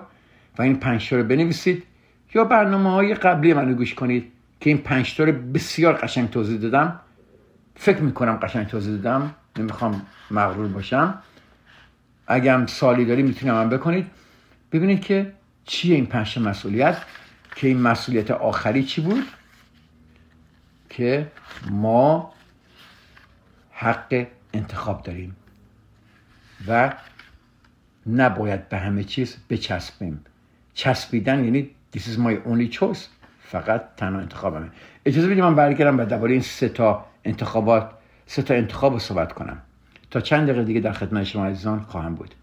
و 0.58 0.62
این 0.62 0.76
پنج 0.76 1.12
رو 1.12 1.24
بنویسید. 1.24 1.82
یا 2.34 2.44
برنامه 2.44 2.90
های 2.90 3.14
قبلی 3.14 3.54
منو 3.54 3.74
گوش 3.74 3.94
کنید 3.94 4.32
که 4.60 4.70
این 4.70 4.78
پنج 4.78 5.20
رو 5.20 5.32
بسیار 5.32 5.94
قشنگ 5.94 6.30
توضیح 6.30 6.58
دادم. 6.58 7.00
فکر 7.74 8.00
می‌کنم 8.00 8.36
قشنگ 8.36 8.66
توضیح 8.66 8.96
دادم 8.96 9.34
نمی‌خوام 9.58 10.02
مغرور 10.30 10.68
باشم. 10.68 11.18
اگه 12.26 12.66
سالی 12.66 13.04
داری 13.04 13.22
می‌تونم 13.22 13.60
هم 13.60 13.68
بکنید. 13.68 14.06
ببینید 14.72 15.00
که 15.00 15.32
چیه 15.64 15.94
این 15.94 16.06
پنج 16.06 16.38
مسئولیت؟ 16.38 17.02
که 17.56 17.66
این 17.66 17.80
مسئولیت 17.80 18.30
آخری 18.30 18.84
چی 18.84 19.00
بود؟ 19.00 19.24
که 20.90 21.32
ما 21.70 22.32
حق 23.72 24.26
انتخاب 24.52 25.02
داریم 25.02 25.36
و 26.68 26.92
نباید 28.06 28.68
به 28.68 28.78
همه 28.78 29.04
چیز 29.04 29.36
بچسبیم. 29.50 30.24
چسبیدن 30.74 31.44
یعنی 31.44 31.70
this 31.96 32.00
is 32.00 32.18
my 32.18 32.48
only 32.48 32.78
choice 32.78 32.98
فقط 33.42 33.84
تنها 33.96 34.20
انتخابمه. 34.20 34.70
اجازه 35.04 35.28
بدید 35.28 35.40
من 35.40 35.54
برگردم 35.54 35.98
و 35.98 36.04
درباره 36.04 36.32
این 36.32 36.42
سه 36.42 36.68
تا 36.68 37.06
انتخابات 37.24 37.90
سه 38.26 38.42
تا 38.42 38.54
انتخاب 38.54 38.92
رو 38.92 38.98
صحبت 38.98 39.32
کنم. 39.32 39.62
تا 40.10 40.20
چند 40.20 40.48
دقیقه 40.48 40.64
دیگه 40.64 40.80
در 40.80 40.92
خدمت 40.92 41.24
شما 41.24 41.46
عزیزان 41.46 41.80
خواهم 41.80 42.14
بود. 42.14 42.34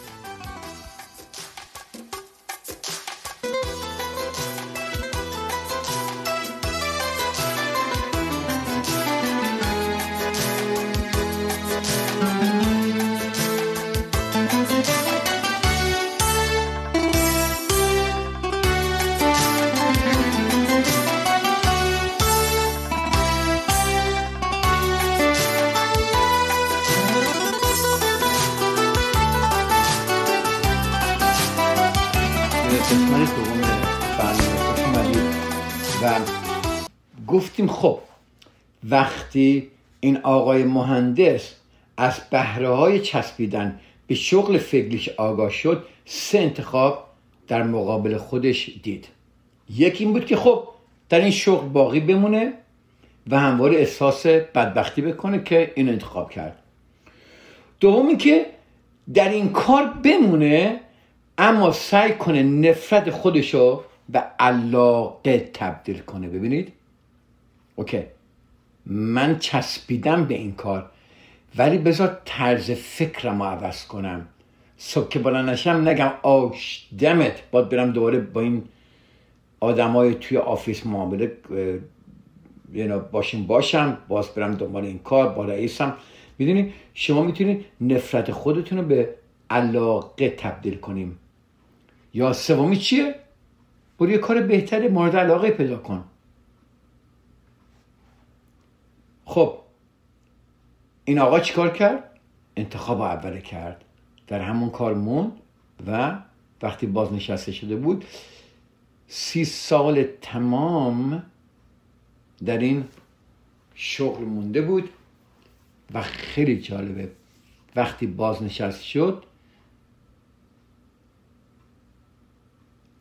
این 40.03 40.17
آقای 40.17 40.63
مهندس 40.63 41.55
از 41.97 42.21
بهره 42.29 42.69
های 42.69 42.99
چسبیدن 42.99 43.79
به 44.07 44.15
شغل 44.15 44.57
فکریش 44.57 45.09
آگاه 45.09 45.49
شد 45.49 45.85
سه 46.05 46.39
انتخاب 46.39 47.07
در 47.47 47.63
مقابل 47.63 48.17
خودش 48.17 48.69
دید. 48.83 49.07
یکی 49.69 50.03
این 50.03 50.13
بود 50.13 50.25
که 50.25 50.35
خب 50.35 50.67
در 51.09 51.19
این 51.19 51.31
شغل 51.31 51.67
باقی 51.67 51.99
بمونه 51.99 52.53
و 53.27 53.39
همواره 53.39 53.77
احساس 53.77 54.25
بدبختی 54.25 55.01
بکنه 55.01 55.43
که 55.43 55.71
این 55.75 55.89
انتخاب 55.89 56.29
کرد. 56.29 56.59
دومی 57.79 58.17
که 58.17 58.45
در 59.13 59.29
این 59.29 59.49
کار 59.49 59.85
بمونه 60.03 60.79
اما 61.37 61.71
سعی 61.71 62.13
کنه 62.13 62.43
نفرت 62.43 63.09
خودشو 63.09 63.83
به 64.09 64.19
علاقه 64.19 65.49
تبدیل 65.53 65.99
کنه. 65.99 66.27
ببینید؟ 66.27 66.73
OK. 67.75 68.03
من 68.85 69.39
چسبیدم 69.39 70.25
به 70.25 70.33
این 70.33 70.51
کار. 70.51 70.89
ولی 71.57 71.77
بذار 71.77 72.17
طرز 72.25 72.71
فکرم 72.71 73.43
رو 73.43 73.49
عوض 73.49 73.85
کنم. 73.85 74.27
صبح 74.77 75.09
که 75.09 75.19
بلند 75.19 75.49
نشم 75.49 75.89
نگم 75.89 76.11
ah 76.23 76.44
shit 76.44 76.87
damn 76.99 77.24
it. 77.24 77.43
باید 77.51 77.69
برم 77.69 77.91
دوباره 77.91 78.19
با 78.19 78.41
این 78.41 78.63
آدمای 79.59 80.15
توی 80.15 80.37
office 80.37 80.85
معامله 80.85 81.31
باشیم 83.11 83.47
باشم. 83.47 83.97
باز 84.07 84.29
برم 84.29 84.55
دنبال 84.55 84.85
این 84.85 84.99
کار 84.99 85.29
با 85.29 85.45
رئیسم. 85.45 85.93
می‌دونی؟ 86.37 86.73
شما 86.93 87.23
می‌تونید 87.23 87.65
نفرت 87.81 88.31
خودتون 88.31 88.77
رو 88.77 88.83
به 88.83 89.15
علاقه 89.49 90.29
تبدیل 90.29 90.77
کنیم. 90.77 91.17
یا 92.13 92.33
سومی 92.33 92.77
چیه؟ 92.77 93.15
برو 93.99 94.09
یه 94.09 94.17
کار 94.17 94.41
بهتری 94.41 94.87
مورد 94.87 95.15
علاقه 95.15 95.51
پیدا 95.51 95.77
کن. 95.77 96.03
خب 99.31 99.57
این 101.05 101.19
آقا 101.19 101.39
چیکار 101.39 101.69
کرد؟ 101.69 102.19
انتخاب 102.55 103.01
اوله 103.01 103.41
کرد. 103.41 103.83
در 104.27 104.41
همون 104.41 104.69
کار 104.69 104.93
موند 104.93 105.31
و 105.87 106.19
وقتی 106.61 106.87
بازنشسته 106.87 107.51
شده 107.51 107.75
بود 107.75 108.05
سی 109.07 109.45
سال 109.45 110.03
تمام 110.21 111.23
در 112.45 112.57
این 112.57 112.87
شغل 113.75 114.23
مونده 114.23 114.61
بود 114.61 114.89
و 115.93 116.01
خیلی 116.01 116.61
جالبه. 116.61 117.11
وقتی 117.75 118.07
بازنشست 118.07 118.83
شد 118.83 119.23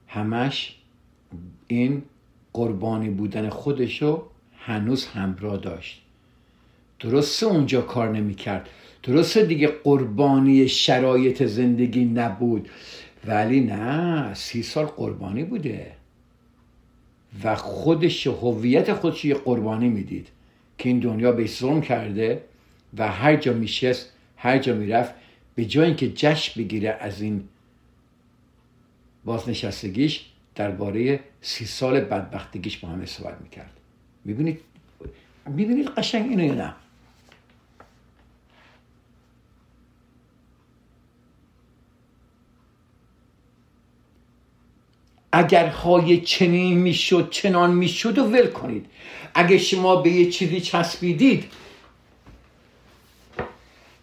همش 0.09 0.77
این 1.67 2.03
قربانی 2.53 3.11
بودن 3.11 3.49
خودشو 3.49 4.27
هنوز 4.59 5.07
همراه 5.07 5.57
داشت. 5.57 6.03
درسته 7.01 7.47
اونجا 7.47 7.81
کار 7.81 8.09
نمی‌کرد. 8.09 8.69
درسته 9.03 9.45
دیگه 9.45 9.67
قربانی 9.67 10.69
شرایط 10.69 11.43
زندگی 11.43 12.05
نبود. 12.05 12.69
ولی 13.27 13.61
نه 13.61 14.35
سی 14.35 14.63
سال 14.63 14.85
قربانی 14.85 15.45
بوده. 15.45 15.93
و 17.45 17.57
خودش 17.57 18.27
هویت 18.27 18.93
خودش 18.93 19.25
یه 19.25 19.35
قربانی 19.35 19.89
می‌دید 19.89 20.29
که 20.79 20.89
این 20.89 20.99
دنیا 20.99 21.33
به 21.33 21.47
ظلم 21.47 21.81
کرده 21.81 22.45
و 22.99 23.09
هر 23.09 23.37
جا 23.37 23.53
میشست 23.53 24.13
هر 24.37 24.59
جا 24.59 24.75
می‌رفت 24.75 25.15
به 25.55 25.65
جای 25.65 25.87
اینکه 25.87 26.13
جشن 26.13 26.63
بگیره 26.63 26.97
از 27.01 27.21
این 27.21 27.45
بازنشستگیش 29.25 30.27
درباره 30.55 31.21
سی 31.41 31.65
سال 31.65 32.01
بدبختگیش 32.01 32.79
با 32.79 32.89
همه 32.89 33.07
صحبت 33.07 33.41
می‌کرد. 33.41 33.73
می‌بینید؟ 34.25 34.61
می‌بینید 35.47 35.89
قشنگ 35.89 36.31
اینو 36.31 36.45
یا 36.45 36.55
نه؟ 36.55 36.75
اگر 45.33 45.67
های 45.67 46.21
چنین 46.21 46.79
می‌شد 46.79 47.31
چنان 47.31 47.71
می‌شد 47.71 48.19
و 48.19 48.25
ول 48.25 48.47
کنید. 48.47 48.87
اگر 49.35 49.59
شما 49.59 49.97
به 49.97 50.11
یه 50.11 50.31
چیزی 50.31 50.61
چسبیدید 50.61 51.45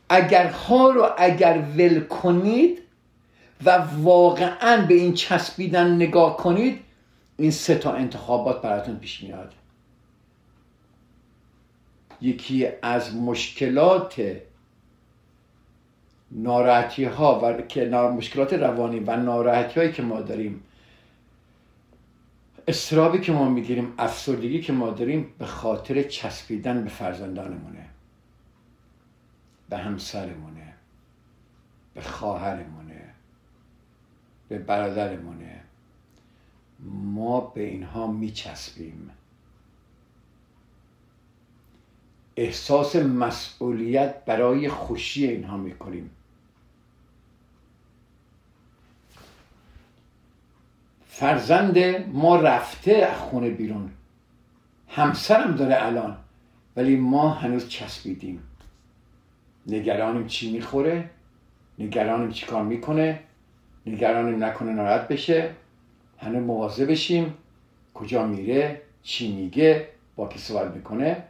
اگر 0.10 0.48
ها 0.48 0.90
رو 0.90 1.10
اگر 1.18 1.64
ول 1.78 2.00
کنید 2.00 2.80
و 3.66 3.78
واقعا 4.02 4.86
به 4.86 4.94
این 4.94 5.14
چسبیدن 5.14 5.96
نگاه 5.96 6.38
کنید 6.38 6.80
این 7.38 7.52
سه 7.52 7.76
تا 7.76 7.92
انتخابات 7.92 8.62
براتون 8.62 8.98
پیش 8.98 9.24
میاد. 9.24 9.54
یکی 12.22 12.68
از 12.82 13.16
مشکلات 13.16 14.22
ناراحتی 16.32 17.04
ها 17.04 17.40
و 17.44 17.62
که 17.62 17.86
مشکلات 17.86 18.54
روانی 18.54 19.00
و 19.00 19.16
ناراحتی 19.16 19.80
هایی 19.80 19.92
که 19.92 20.02
ما 20.02 20.22
داریم 20.22 20.64
استرابی 22.68 23.20
که 23.20 23.32
ما 23.32 23.50
می‌گیریم 23.50 23.94
افسردگی 23.98 24.62
که 24.62 24.74
ما 24.74 24.90
داریم 24.90 25.34
به 25.38 25.46
خاطر 25.46 26.04
چسبیدن 26.04 26.84
به 26.84 26.90
فرزندانمونه 26.90 27.90
به 29.70 29.78
همسرمونه 29.78 30.74
به 31.94 32.02
خواهرمونه 32.02 33.14
به 34.50 34.60
برادرمونه. 34.60 35.64
ما 36.90 37.42
به 37.42 37.64
اینها 37.64 38.08
میچسبیم. 38.08 39.10
احساس 42.36 42.96
مسئولیت 42.96 44.26
برای 44.26 44.70
خوشی 44.70 45.28
اینها 45.28 45.58
می‌کنیم. 45.58 46.10
فرزند 51.20 51.78
ما 52.14 52.36
رفته 52.36 52.92
از 52.92 53.18
خونه 53.18 53.50
بیرون. 53.50 53.90
همسرم 54.88 55.56
داره 55.56 55.86
الان 55.86 56.18
ولی 56.76 56.96
ما 56.96 57.30
هنوز 57.30 57.70
چسبیدیم. 57.70 58.44
نگرانیم 59.68 60.28
چی 60.28 60.52
می‌خوره 60.52 61.10
نگرانیم 61.80 62.32
چی 62.32 62.46
کار 62.46 62.64
می‌کنه 62.64 63.20
نگرانیم 63.86 64.44
نکنه 64.44 64.72
ناراحت 64.72 65.08
بشه. 65.08 65.50
هنوز 66.18 66.44
مواظب 66.44 66.92
بشیم 66.92 67.34
کجا 67.94 68.28
میره 68.28 68.82
چی 69.04 69.36
میگه 69.36 69.88
با 70.16 70.28
کی 70.28 70.40
صحبت 70.40 70.76
می‌کنه. 70.76 71.24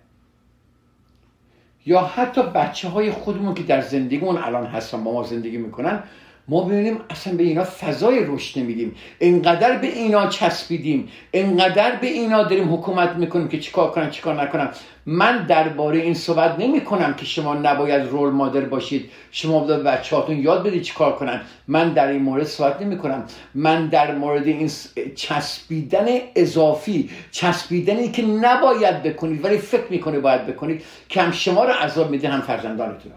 یا 1.85 2.01
حتی 2.01 2.41
بچه 2.43 2.89
های 2.89 3.11
خودمون 3.11 3.53
که 3.53 3.63
در 3.63 3.81
زندگیمون 3.81 4.37
الان 4.37 4.65
هستن 4.65 5.03
با 5.03 5.13
ما 5.13 5.23
زندگی 5.23 5.57
می‌کنن 5.57 6.03
ما 6.49 6.61
ببینیم 6.61 6.99
اصلا 7.09 7.33
به 7.33 7.43
اینا 7.43 7.63
فضای 7.63 8.25
رشد 8.25 8.59
نمیدیم. 8.59 8.95
انقدر 9.21 9.77
به 9.77 9.87
اینا 9.87 10.27
چسبیدیم 10.27 11.09
انقدر 11.33 11.95
به 11.95 12.07
اینا 12.07 12.43
داریم 12.43 12.73
حکومت 12.73 13.15
می‌کنیم 13.15 13.47
که 13.47 13.59
چیکار 13.59 13.91
کنن 13.91 14.09
چیکار 14.09 14.41
نکنن. 14.41 14.69
من 15.05 15.45
درباره 15.45 15.99
این 15.99 16.13
صحبت 16.13 16.59
نمی 16.59 16.81
کنم 16.81 17.13
که 17.13 17.25
شما 17.25 17.53
نباید 17.53 18.01
رول 18.01 18.29
مادر 18.29 18.61
باشید. 18.61 19.09
شما 19.31 19.59
به 19.59 19.77
بچه 19.77 20.15
هاتون 20.15 20.37
یاد 20.37 20.67
بدید 20.67 20.81
چیکار 20.81 21.15
کنن. 21.15 21.41
من 21.67 21.93
در 21.93 22.07
این 22.07 22.21
مورد 22.21 22.43
صحبت 22.43 22.81
نمی 22.81 22.97
کنم 22.97 23.23
من 23.55 23.87
در 23.87 24.15
مورد 24.15 24.47
این 24.47 24.71
چسبیدن 25.15 26.05
اضافی 26.35 27.09
چسبیدنی 27.31 28.11
که 28.11 28.25
نباید 28.25 29.03
بکنید 29.03 29.45
ولی 29.45 29.57
فکر 29.57 29.85
می‌کنه 29.89 30.19
باید 30.19 30.45
بکنید 30.45 30.83
که 31.09 31.21
هم 31.21 31.31
شما 31.31 31.65
رو 31.65 31.73
عذاب 31.73 32.11
میده 32.11 32.29
هم 32.29 32.41
فرزندانتون 32.41 33.11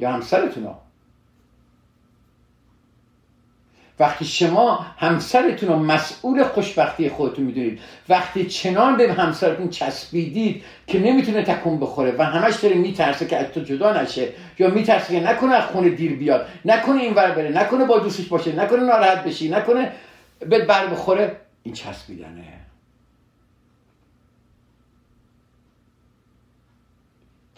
یا 0.00 0.12
همسرتون 0.12 0.66
وقتی 4.00 4.24
شما 4.24 4.86
همسرتون 4.98 5.68
رو 5.68 5.78
مسئول 5.78 6.44
خوشبختی 6.44 7.08
خودتون 7.08 7.44
می‌دونید 7.44 7.80
وقتی 8.08 8.46
چنان 8.46 8.96
به 8.96 9.12
همسرتون 9.12 9.70
چسبیدید 9.70 10.62
که 10.86 10.98
نمی‌تونه 10.98 11.42
تکون 11.42 11.80
بخوره 11.80 12.14
و 12.18 12.24
همش 12.24 12.54
داره 12.54 12.74
میترسه 12.74 13.26
که 13.26 13.36
از 13.36 13.46
تو 13.46 13.60
جدا 13.60 14.02
نشه 14.02 14.28
یا 14.58 14.70
میترسه 14.70 15.20
که 15.20 15.26
نکنه 15.26 15.54
از 15.54 15.64
خونه 15.64 15.88
دیر 15.88 16.16
بیاد 16.16 16.46
نکنه 16.64 17.02
این 17.02 17.14
ور 17.14 17.30
بره 17.30 17.48
نکنه 17.48 17.84
با 17.84 17.98
دوستش 17.98 18.26
باشه 18.26 18.52
نکنه 18.52 18.80
ناراحت 18.80 19.24
بشی 19.24 19.48
نکنه 19.48 19.92
به 20.38 20.64
بر 20.64 20.86
بخوره 20.86 21.36
این 21.62 21.74
چسبیدنه. 21.74 22.59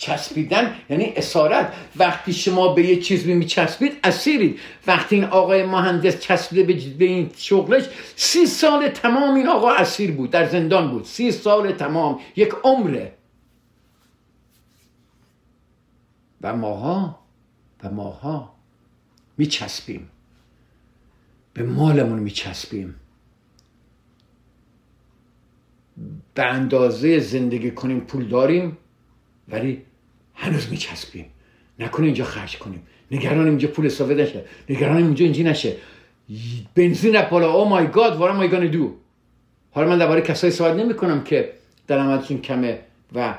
چسبیدن 0.02 0.74
یعنی 0.90 1.12
اسارت. 1.16 1.72
وقتی 1.96 2.32
شما 2.32 2.74
به 2.74 2.82
یه 2.82 3.00
چیز 3.00 3.26
میچسبید 3.26 3.98
اسیرید. 4.04 4.60
وقتی 4.86 5.14
این 5.16 5.24
آقای 5.24 5.66
مهندس 5.66 6.20
چسبیده 6.20 6.96
به 6.98 7.04
این 7.04 7.30
شغلش 7.36 7.84
سی 8.16 8.46
سال 8.46 8.88
تمام 8.88 9.34
این 9.34 9.48
آقا 9.48 9.72
اسیر 9.72 10.12
بود 10.12 10.30
در 10.30 10.48
زندان 10.48 10.90
بود. 10.90 11.04
سی 11.04 11.30
سال 11.30 11.72
تمام 11.72 12.20
یک 12.36 12.54
عمره. 12.64 13.12
و 16.40 16.56
ماها 16.56 17.18
و 17.82 17.90
ماها 17.90 18.54
میچسبیم. 19.38 20.10
به 21.54 21.62
مالمون 21.62 22.18
میچسبیم. 22.18 22.94
به 26.34 26.44
اندازه 26.44 27.18
زندگی 27.18 27.70
کنیم 27.70 28.00
پول 28.00 28.28
داریم 28.28 28.76
ولی 29.48 29.82
هنوز 30.34 30.70
میچسبیم. 30.70 31.26
نکنه 31.78 32.06
اینجا 32.06 32.24
خرج 32.24 32.58
کنیم. 32.58 32.82
نگران 33.10 33.46
اینجا 33.46 33.68
پول 33.68 33.86
استفاده 33.86 34.22
نشه. 34.22 34.44
نگران 34.70 34.96
اینجا 34.96 35.24
اینجا 35.24 35.42
نشه. 35.42 35.76
بنزین 36.74 37.22
بالا 37.22 37.52
او 37.52 37.68
مای 37.68 37.86
گاد 37.86 38.16
وارم 38.16 38.36
مای 38.36 38.48
گان 38.48 38.66
دو 38.66 38.94
حالا 39.70 39.88
من 39.88 39.98
درباره 39.98 40.20
کسایی 40.20 40.52
صحبت 40.52 40.76
نمی 40.76 40.94
کنم 40.94 41.24
که 41.24 41.52
درآمدشون 41.86 42.40
کمه 42.40 42.78
و 43.14 43.34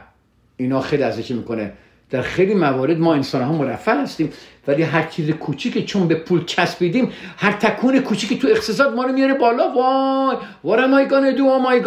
اینا 0.57 0.81
خیلی 0.81 1.03
ازش 1.03 1.31
می‌کنه. 1.31 1.73
در 2.09 2.21
خیلی 2.21 2.53
موارد 2.53 2.99
ما 2.99 3.13
انسان 3.13 3.41
ها 3.41 3.53
مرفع 3.53 4.01
هستیم. 4.01 4.33
ولی 4.67 4.83
هر 4.83 5.03
چیز 5.03 5.29
کوچیکی 5.29 5.85
چون 5.85 6.07
به 6.07 6.15
پول 6.15 6.45
چسبیدیم 6.45 7.11
هر 7.37 7.51
تکون 7.51 7.99
کوچیکی 7.99 8.37
تو 8.37 8.47
اقتصاد 8.47 8.95
ما 8.95 9.03
رو 9.03 9.13
میاره 9.13 9.33
بالا. 9.33 9.71
وای. 9.71 10.37
What 10.65 10.79
am 10.79 10.93
I 10.93 11.11
gonna 11.11 11.37
do? 11.37 11.43
Oh 11.43 11.61
my 11.69 11.85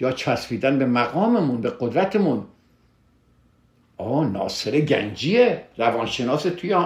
یا 0.00 0.12
چسبیدن 0.12 0.78
به 0.78 0.86
مقاممون 0.86 1.60
به 1.60 1.70
قدرتمون. 1.80 2.44
آه 3.96 4.26
ناصر 4.26 4.80
گنجیه 4.80 5.62
روانشناس 5.78 6.42
توی 6.42 6.76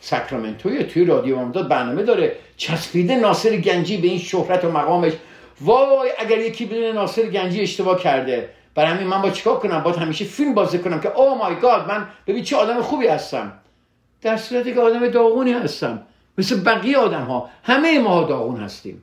ساکرامنتوی 0.00 0.84
توی 0.84 1.04
رادیو 1.04 1.36
امداد 1.36 1.68
برنامه 1.68 2.02
داره. 2.02 2.36
چسبیده 2.56 3.16
ناصر 3.16 3.56
گنجی 3.56 3.96
به 3.96 4.08
این 4.08 4.18
شهرت 4.18 4.64
و 4.64 4.70
مقامش. 4.70 5.12
وای 5.60 6.12
اگر 6.18 6.38
یکی 6.38 6.66
بدون 6.66 6.94
ناصر 6.94 7.22
گنجی 7.22 7.60
اشتباه 7.60 8.00
کرده. 8.00 8.50
برای 8.74 8.90
همین 8.90 9.06
من 9.06 9.22
با 9.22 9.30
چیکار 9.30 9.58
کنم؟ 9.58 9.82
باید 9.82 9.96
همیشه 9.96 10.24
فیلم 10.24 10.54
بازی 10.54 10.78
کنم 10.78 11.00
که 11.00 11.16
او 11.16 11.38
مای 11.38 11.54
گاد 11.54 11.88
من 11.88 12.08
ببین 12.26 12.44
چه 12.44 12.56
آدم 12.56 12.82
خوبی 12.82 13.06
هستم. 13.06 13.52
در 14.22 14.36
صورتی 14.36 14.74
که 14.74 14.80
آدم 14.80 15.08
داغونی 15.08 15.52
هستم. 15.52 16.02
مثل 16.38 16.60
بقیه 16.60 16.98
آدم 16.98 17.22
ها 17.22 17.50
همه 17.62 17.98
ما 17.98 18.22
داغون 18.22 18.60
هستیم. 18.60 19.02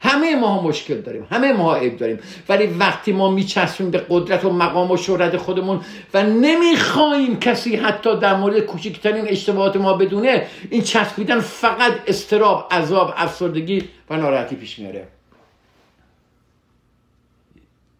همه 0.00 0.36
ما 0.36 0.62
مشکل 0.62 1.00
داریم 1.00 1.26
همه 1.30 1.52
ما 1.52 1.76
عیب 1.76 1.96
داریم. 1.96 2.18
ولی 2.48 2.66
وقتی 2.66 3.12
ما 3.12 3.30
میچسبیم 3.30 3.90
به 3.90 4.06
قدرت 4.08 4.44
و 4.44 4.50
مقام 4.50 4.90
و 4.90 4.96
شهرت 4.96 5.36
خودمون 5.36 5.80
و 6.14 6.22
نمی‌خوایم 6.22 7.38
کسی 7.38 7.76
حتی 7.76 8.18
در 8.18 8.36
مورد 8.36 8.60
کوچکترین 8.60 9.28
اشتباهات 9.28 9.76
ما 9.76 9.92
بدونه 9.92 10.46
این 10.70 10.82
چسبیدن 10.82 11.40
فقط 11.40 11.92
استراب 12.06 12.68
عذاب 12.70 13.14
افسردگی 13.16 13.88
و 14.10 14.16
ناراحتی 14.16 14.56
پیش 14.56 14.78
میاره. 14.78 15.08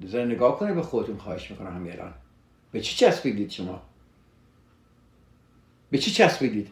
ذره 0.06 0.24
نگاه 0.24 0.58
کنه 0.58 0.72
به 0.72 0.82
خودتون 0.82 1.16
خواهش 1.16 1.50
می‌کنم 1.50 1.74
همین 1.74 1.92
الان. 1.92 2.14
به 2.72 2.80
چی 2.80 2.96
چسبیدید 2.96 3.50
شما؟ 3.50 3.82
به 5.90 5.98
چی 5.98 6.10
چسبیدید؟ 6.10 6.68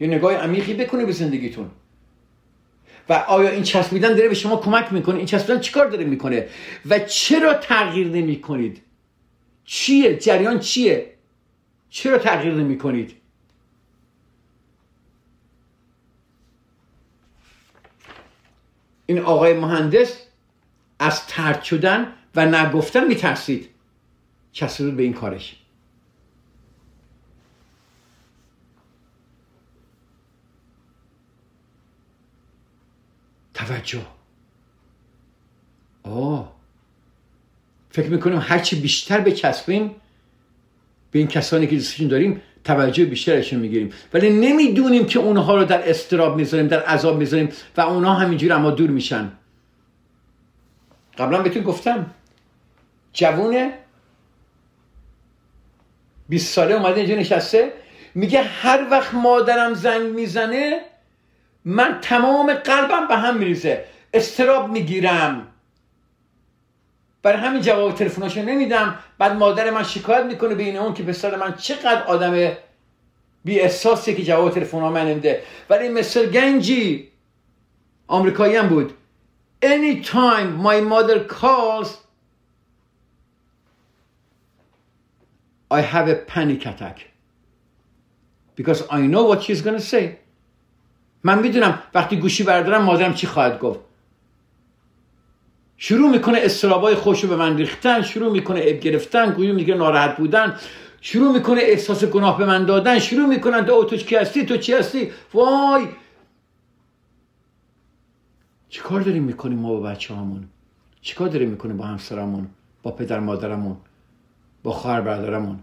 یه 0.00 0.08
نگاه 0.08 0.34
عمیقی 0.34 0.74
بکنه 0.74 1.04
به 1.04 1.12
زندگیتون. 1.12 1.70
و 3.10 3.12
آیا 3.12 3.50
این 3.50 3.62
چسبیدن 3.62 4.08
داره 4.14 4.28
به 4.28 4.34
شما 4.34 4.56
کمک 4.56 4.92
می‌کنه؟ 4.92 5.16
این 5.16 5.26
چسبیدن 5.26 5.60
چیکار 5.60 5.88
داره 5.88 6.04
می‌کنه؟ 6.04 6.48
و 6.86 6.98
چرا 6.98 7.54
تغییر 7.54 8.06
نمی 8.06 8.40
کنید 8.40 8.82
چیه؟ 9.64 10.16
جریان 10.16 10.58
چیه؟ 10.58 11.14
چرا 11.90 12.18
تغییر 12.18 12.54
نمی 12.54 12.78
کنید 12.78 13.16
این 19.06 19.18
آقای 19.18 19.54
مهندس 19.54 20.26
از 20.98 21.26
ترد 21.26 21.62
شدن 21.62 22.12
و 22.34 22.46
نگفتن 22.46 23.06
میترسید. 23.06 23.68
چسبید 24.52 24.96
به 24.96 25.02
این 25.02 25.12
کارش. 25.12 25.59
توجه. 33.60 34.06
آه. 36.02 36.52
فکر 37.90 38.08
می‌کنیم 38.08 38.38
هرچی 38.42 38.80
بیشتر 38.80 39.20
بچسبیم 39.20 39.90
به 41.10 41.18
این 41.18 41.28
کسانی 41.28 41.66
که 41.66 41.76
دوستشون 41.76 42.08
داریم 42.08 42.42
توجه 42.64 43.04
بیشترشون 43.04 43.60
می‌گیریم. 43.60 43.92
ولی 44.14 44.30
نمی‌دونیم 44.30 45.06
که 45.06 45.18
اونها 45.18 45.56
رو 45.56 45.64
در 45.64 45.90
استراب 45.90 46.36
می‌ذاریم 46.36 46.66
در 46.66 46.82
عذاب 46.82 47.18
می‌ذاریم 47.18 47.48
و 47.76 47.80
اونها 47.80 48.14
همینجور 48.14 48.52
اما 48.52 48.70
دور 48.70 48.90
میشن. 48.90 49.32
قبلا 51.18 51.42
بهتون 51.42 51.62
گفتم 51.62 52.14
جوونه 53.12 53.78
20 56.28 56.54
ساله 56.54 56.74
اومده 56.74 57.00
اینجا 57.00 57.14
نشسته 57.16 57.72
میگه 58.14 58.42
هر 58.42 58.86
وقت 58.90 59.14
مادرم 59.14 59.74
زنگ 59.74 60.02
می‌زنه 60.02 60.89
من 61.64 61.98
تمام 62.00 62.54
قلبم 62.54 63.08
به 63.08 63.16
هم 63.16 63.36
میریزه. 63.36 63.84
استراب 64.14 64.70
می‌گیرم. 64.70 65.46
برای 67.22 67.38
همین 67.38 67.62
جواب 67.62 67.94
تلفناشو 67.94 68.42
نمیدم. 68.42 68.98
بعد 69.18 69.32
مادر 69.32 69.70
من 69.70 69.82
شکایت 69.82 70.24
می‌کنه 70.24 70.54
بین 70.54 70.76
اون 70.76 70.94
که 70.94 71.02
پسر 71.02 71.36
من 71.36 71.54
چقدر 71.54 72.02
آدم 72.02 72.52
بی 73.44 73.60
احساسیه 73.60 74.14
که 74.14 74.24
جواب 74.24 74.50
تلفن 74.50 74.78
من 74.78 75.08
نمیده. 75.08 75.42
ولی 75.70 75.88
مثل 75.88 76.30
گنجی 76.30 77.10
آمریکایی 78.06 78.56
هم 78.56 78.68
بود. 78.68 78.94
Anytime 79.64 80.48
my 80.68 80.80
mother 80.80 81.18
calls 81.24 81.88
I 85.70 85.80
have 85.82 86.08
a 86.08 86.16
panic 86.16 86.66
attack. 86.66 86.98
Because 88.56 88.82
I 88.90 89.00
know 89.12 89.24
what 89.24 89.42
she's 89.42 89.62
gonna 89.62 89.80
say. 89.80 90.18
من 91.24 91.38
می‌دونم 91.38 91.82
وقتی 91.94 92.16
گوشی 92.16 92.42
بردارم 92.42 92.82
مادرم 92.82 93.14
چی 93.14 93.26
خواهد 93.26 93.58
گفت. 93.58 93.80
شروع 95.76 96.10
می‌کنه 96.10 96.38
استرابای 96.42 96.94
خوشو 96.94 97.28
به 97.28 97.36
من 97.36 97.56
ریختن 97.56 98.02
شروع 98.02 98.32
می‌کنه 98.32 98.60
اب 98.64 98.80
گرفتن 98.80 99.30
گویی 99.32 99.52
میگه 99.52 99.74
ناراحت 99.74 100.16
بودن. 100.16 100.56
شروع 101.00 101.32
می‌کنه 101.32 101.60
احساس 101.60 102.04
گناه 102.04 102.38
به 102.38 102.46
من 102.46 102.64
دادن. 102.64 102.98
شروع 102.98 103.26
می‌کنن 103.26 103.64
تو 103.64 103.84
تو 103.84 103.96
کی 103.96 104.16
هستی؟ 104.16 104.46
تو 104.46 104.56
چی 104.56 104.72
هستی؟ 104.72 105.12
وای! 105.34 105.88
چی 108.68 108.80
کار 108.80 109.00
داریم 109.00 109.22
می‌کنیم 109.22 109.58
ما 109.58 109.72
با 109.72 109.80
بچه 109.80 110.14
هامون 110.14 110.48
چی 111.00 111.14
کار 111.14 111.28
داریم 111.28 111.48
می‌کنیم 111.50 111.76
با 111.76 111.84
همسرمون 111.84 112.48
با 112.82 112.90
پدر 112.90 113.20
مادرمون 113.20 113.76
با 114.62 114.72
خواهر 114.72 115.00
برادرمون؟ 115.00 115.58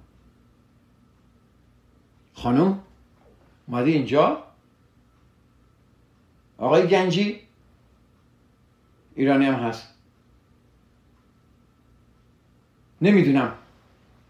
خانم 2.34 2.80
اومدی 3.68 3.92
اینجا؟ 3.92 4.44
آقای 6.58 6.88
گنجی 6.88 7.40
ایرانی 9.16 9.46
هم 9.46 9.54
هست. 9.54 9.88
نمی‌دونم. 13.02 13.54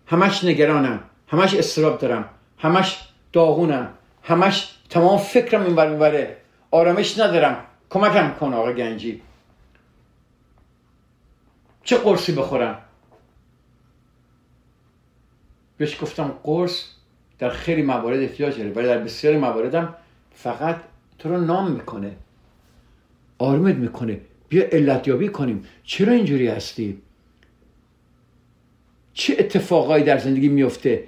همش 0.07 0.43
نگرانم. 0.43 1.03
همش 1.27 1.53
استراب 1.53 1.99
دارم. 1.99 2.29
همش 2.57 3.07
داغونم. 3.33 3.93
همش 4.23 4.77
تمام 4.89 5.17
فکرم 5.17 5.65
این 5.65 5.75
بر 5.75 5.89
می‌بره 5.89 6.37
آرامش 6.71 7.19
ندارم. 7.19 7.65
کمکم 7.89 8.33
کن 8.39 8.53
آقای 8.53 8.75
گنجی. 8.75 9.21
چه 11.83 11.97
قرصی 11.97 12.31
بخورم؟ 12.31 12.81
بهش 15.77 16.01
گفتم 16.01 16.35
قرص 16.43 16.83
در 17.39 17.49
خیلی 17.49 17.81
موارد 17.81 18.19
احتیاج 18.19 18.57
داره. 18.57 18.71
ولی 18.71 18.87
در 18.87 18.97
بسیاری 18.97 19.37
مواردم 19.37 19.95
فقط 20.33 20.75
تو 21.19 21.29
رو 21.29 21.41
نام 21.41 21.71
می‌کنه. 21.71 22.15
آرمت 23.37 23.75
می‌کنه. 23.75 24.21
بیا 24.49 24.65
علتیابی 24.71 25.29
کنیم. 25.29 25.65
چرا 25.83 26.13
اینجوری 26.13 26.47
هستی؟ 26.47 27.01
چه 29.13 29.35
اتفاقایی 29.39 30.03
در 30.03 30.17
زندگی 30.17 30.49
میفته 30.49 31.07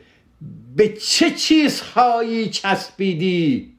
به 0.76 0.89
چه 0.89 1.32
چیزهایی 1.32 2.50
چسبیدی؟ 2.50 3.76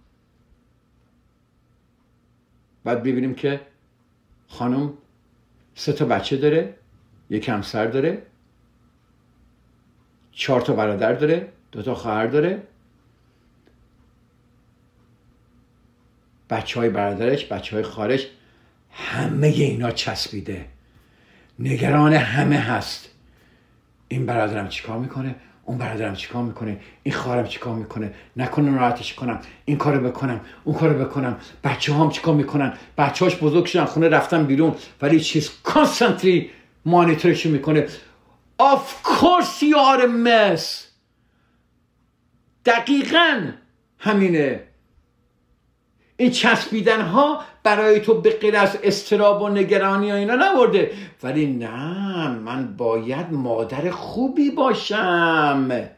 بعد 2.85 3.03
ببینیم 3.03 3.35
که 3.35 3.61
خانم 4.49 4.93
سه 5.75 5.93
تا 5.93 6.05
بچه 6.05 6.37
داره 6.37 6.75
یک 7.31 7.49
همسر 7.49 7.87
داره 7.87 8.23
چهار 10.33 10.61
تا 10.61 10.73
برادر 10.73 11.13
داره 11.13 11.53
دو 11.73 11.83
تا 11.83 11.95
خواهر 11.95 12.27
داره. 12.27 12.63
بچه 16.51 16.81
های 16.81 16.89
برادرش 16.89 17.45
بچه 17.45 17.77
های 17.77 17.85
خارش 17.85 18.27
همه 18.93 19.47
اینا 19.47 19.91
چسبیده. 19.91 20.67
نگران 21.59 22.13
همه 22.13 22.59
هست. 22.59 23.09
این 24.09 24.27
برادرم 24.27 24.69
چیکار 24.69 24.99
می‌کنه؟ 24.99 25.35
اون 25.65 25.79
برادرم 25.79 26.15
چیکار 26.15 26.43
می‌کنه؟ 26.43 26.81
این 27.03 27.15
خواهرم 27.15 27.47
چیکار 27.47 27.75
می‌کنه؟ 27.75 28.15
نکنه 28.37 28.71
ناراحتش 28.71 29.15
کنم. 29.15 29.41
این 29.65 29.79
کارو 29.79 30.09
بکنم 30.09 30.41
اون 30.65 30.79
کارو 30.79 31.05
بکنم. 31.05 31.37
بچه 31.65 31.95
هم 31.95 32.11
چیکار 32.11 32.35
می‌کنن؟ 32.35 32.73
بچه 32.99 33.25
هاش 33.25 33.37
بزرگ 33.37 33.65
شدن 33.65 33.85
خونه 33.85 34.09
رفتن 34.09 34.47
بیرون. 34.47 34.75
ولی 35.03 35.21
چیز 35.21 35.51
کانستنتلی 35.63 36.51
مانیتورش 36.85 37.47
می‌کنه. 37.47 37.87
Of 38.61 39.07
course 39.07 39.63
you 39.63 39.77
are 39.77 40.03
a 40.03 40.27
mess. 40.27 40.63
دقیقا 42.65 43.53
همینه. 43.99 44.61
این 46.21 46.31
چسبیدن 46.31 47.01
ها 47.01 47.41
برای 47.63 48.01
تو 48.01 48.21
به 48.21 48.31
غیر 48.31 48.57
از 48.57 48.79
استراب 48.83 49.43
و 49.43 49.49
نگرانی 49.49 50.13
و 50.13 50.15
اینا 50.15 50.35
نورده 50.35 50.91
ولی 51.23 51.47
نه 51.47 52.29
من 52.29 52.77
باید 52.77 53.33
مادر 53.33 53.91
خوبی 53.91 54.51
باشم. 54.51 55.89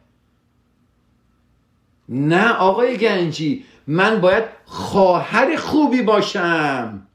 نه 2.08 2.52
آقای 2.52 2.96
گنجی 2.96 3.64
من 3.86 4.20
باید 4.20 4.44
خواهر 4.64 5.56
خوبی 5.56 6.02
باشم. 6.02 7.06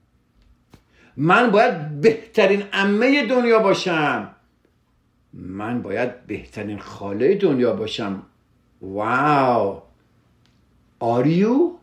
من 1.17 1.52
باید 1.52 2.02
بهترین 2.02 2.63
امه 2.74 3.26
دنیا 3.26 3.60
باشم. 3.60 4.30
من 5.34 5.82
باید 5.82 6.26
بهترین 6.28 6.80
خاله 6.80 7.36
دنیا 7.36 7.74
باشم. 7.74 8.24
واو. 8.82 9.82
آریو 11.00 11.77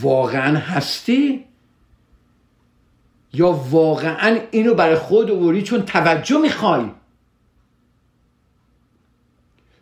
واقعا 0.00 0.56
هستی؟ 0.56 1.44
یا 3.32 3.50
واقعا 3.50 4.38
اینو 4.50 4.74
برای 4.74 4.94
خود 4.94 5.30
اوری 5.30 5.62
چون 5.62 5.82
توجه 5.82 6.38
می‌خوای؟ 6.38 6.84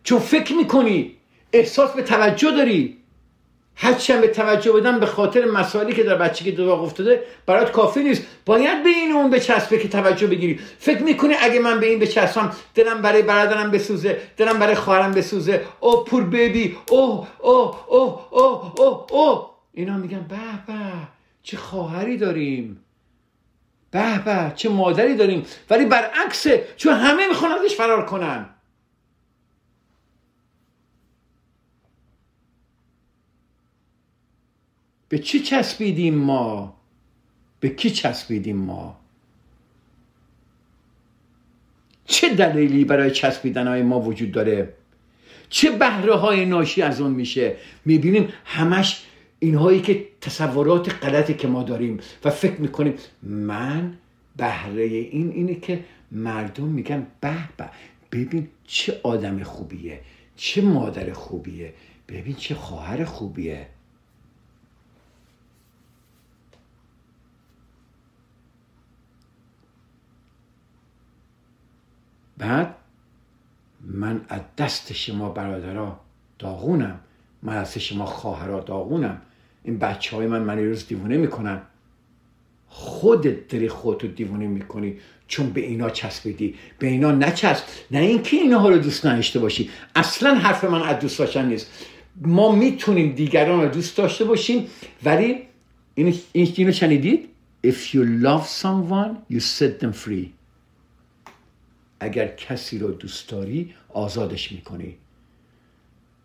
چون 0.02 0.18
فکر 0.18 0.54
می‌کنی 0.54 1.16
احساس 1.52 1.90
به 1.90 2.02
توجه 2.02 2.50
داری؟ 2.50 2.98
هرچی 3.74 4.12
هم 4.12 4.20
به 4.20 4.28
توجه 4.28 4.72
بدم 4.72 5.00
به 5.00 5.06
خاطر 5.06 5.44
مسائلی 5.44 5.92
که 5.92 6.02
در 6.02 6.14
بچگی 6.14 6.52
دراغ 6.52 6.82
افتاده 6.82 7.22
برات 7.46 7.72
کافی 7.72 8.04
نیست. 8.04 8.22
باید 8.46 8.82
به 8.82 8.88
این 8.88 9.12
اون 9.12 9.30
بچسبه 9.30 9.78
که 9.78 9.88
توجه 9.88 10.26
بگیری. 10.26 10.60
فکر 10.78 11.02
می‌کنی 11.02 11.34
اگه 11.40 11.60
من 11.60 11.80
به 11.80 11.86
این 11.86 11.98
بچسبم 11.98 12.52
دلم 12.74 13.02
برای 13.02 13.22
برادرم 13.22 13.70
بسوزه 13.70 14.20
دلم 14.36 14.58
برای 14.58 14.74
خواهرم 14.74 15.12
بسوزه. 15.12 15.62
او 15.80 16.04
پور 16.04 16.24
بیبی 16.24 16.76
اوه 16.90 17.28
اوه 17.38 17.76
اوه 17.88 18.20
اوه 18.30 18.72
اوه 18.80 19.06
اوه. 19.10 19.57
اینا 19.78 19.96
میگن 19.96 20.20
به 20.20 20.36
به 20.66 20.92
چه 21.42 21.56
خواهری 21.56 22.16
داریم؟ 22.16 22.80
به 23.90 24.18
به 24.24 24.52
چه 24.56 24.68
مادری 24.68 25.16
داریم؟ 25.16 25.46
ولی 25.70 25.84
برعکسه 25.84 26.68
چون 26.76 26.94
همه 26.94 27.28
می‌خوان 27.28 27.52
ازش 27.52 27.74
فرار 27.76 28.06
کنن. 28.06 28.46
به 35.08 35.18
چی 35.18 35.40
چسبیدیم 35.40 36.14
ما؟ 36.14 36.76
به 37.60 37.68
کی 37.68 37.90
چسبیدیم 37.90 38.56
ما؟ 38.56 39.00
چه 42.04 42.34
دلیلی 42.34 42.84
برای 42.84 43.10
چسبیدن 43.10 43.66
های 43.68 43.82
ما 43.82 44.00
وجود 44.00 44.32
داره؟ 44.32 44.74
چه 45.48 45.70
بهره 45.70 46.14
های 46.14 46.46
ناشی 46.46 46.82
از 46.82 47.00
اون 47.00 47.10
میشه؟ 47.10 47.56
می‌بینیم 47.84 48.32
همش 48.44 49.04
اینهایی 49.38 49.80
که 49.80 50.06
تصورات 50.20 51.04
غلطی 51.04 51.34
که 51.34 51.48
ما 51.48 51.62
داریم 51.62 52.00
و 52.24 52.30
فکر 52.30 52.60
می‌کنیم. 52.60 52.94
من 53.22 53.98
بهره 54.36 54.84
این 54.84 55.30
اینه 55.30 55.54
که 55.54 55.84
مردم 56.12 56.64
میگن 56.64 57.06
به 57.20 57.48
به. 57.56 57.70
ببین 58.12 58.48
چه 58.64 59.00
آدم 59.02 59.42
خوبیه 59.42 60.00
چه 60.36 60.62
مادر 60.62 61.12
خوبیه 61.12 61.74
ببین 62.08 62.34
چه 62.34 62.54
خواهر 62.54 63.04
خوبیه. 63.04 63.66
بعد 72.38 72.74
من 73.80 74.24
از 74.28 74.40
دست 74.58 74.92
شما 74.92 75.28
برادرها 75.28 76.00
داغونم 76.38 77.00
من 77.42 77.56
از 77.56 77.78
شما 77.78 78.04
خواهرها 78.06 78.60
داغونم. 78.60 79.22
این 79.68 79.78
بچه 79.78 80.16
های 80.16 80.26
من 80.26 80.42
من 80.42 80.58
روز 80.58 80.86
دیوونه 80.86 81.16
می‌کنن. 81.16 81.62
خودت 82.68 83.48
داری 83.48 83.68
خودتو 83.68 84.06
دیوونه 84.06 84.46
می‌کنی 84.46 84.96
چون 85.26 85.50
به 85.50 85.60
اینا 85.60 85.90
چسبیدی. 85.90 86.54
به 86.78 86.86
اینا 86.86 87.12
نچسب. 87.12 87.64
نه 87.90 87.98
اینکه 87.98 88.36
اینها 88.36 88.68
رو 88.68 88.78
دوست 88.78 89.06
نداشته 89.06 89.38
باشی. 89.38 89.70
اصلا 89.94 90.34
حرف 90.34 90.64
من 90.64 90.82
از 90.82 91.00
دوست 91.00 91.18
داشتن 91.18 91.48
نیست. 91.48 91.86
ما 92.20 92.52
می‌تونیم 92.52 93.12
دیگران 93.12 93.62
رو 93.62 93.68
دوست 93.68 93.96
داشته 93.96 94.24
باشیم 94.24 94.66
ولی 95.04 95.38
اینو, 95.94 96.12
اینو 96.32 96.72
شنیدید؟ 96.72 97.28
If 97.66 97.94
you 97.94 98.24
love 98.24 98.46
someone 98.62 99.34
you 99.34 99.40
set 99.40 99.84
them 99.84 99.92
free. 100.06 100.26
اگر 102.00 102.28
کسی 102.28 102.78
رو 102.78 102.90
دوست 102.90 103.28
داری 103.28 103.74
آزادش 103.88 104.52
می‌کنی. 104.52 104.96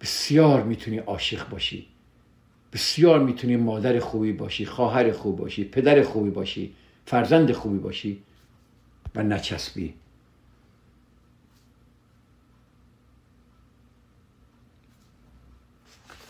بسیار 0.02 0.64
می‌تونی 0.64 0.98
عاشق 0.98 1.50
باشی. 1.50 1.93
بسیار 2.74 3.20
می‌تونی 3.20 3.56
مادر 3.56 4.00
خوبی 4.00 4.32
باشی 4.32 4.66
خواهر 4.66 5.12
خوب 5.12 5.38
باشی 5.38 5.64
پدر 5.64 6.04
خوبی 6.04 6.30
باشی 6.30 6.74
فرزند 7.06 7.52
خوبی 7.52 7.78
باشی 7.78 8.24
و 9.16 9.24
نچسبی. 9.24 9.94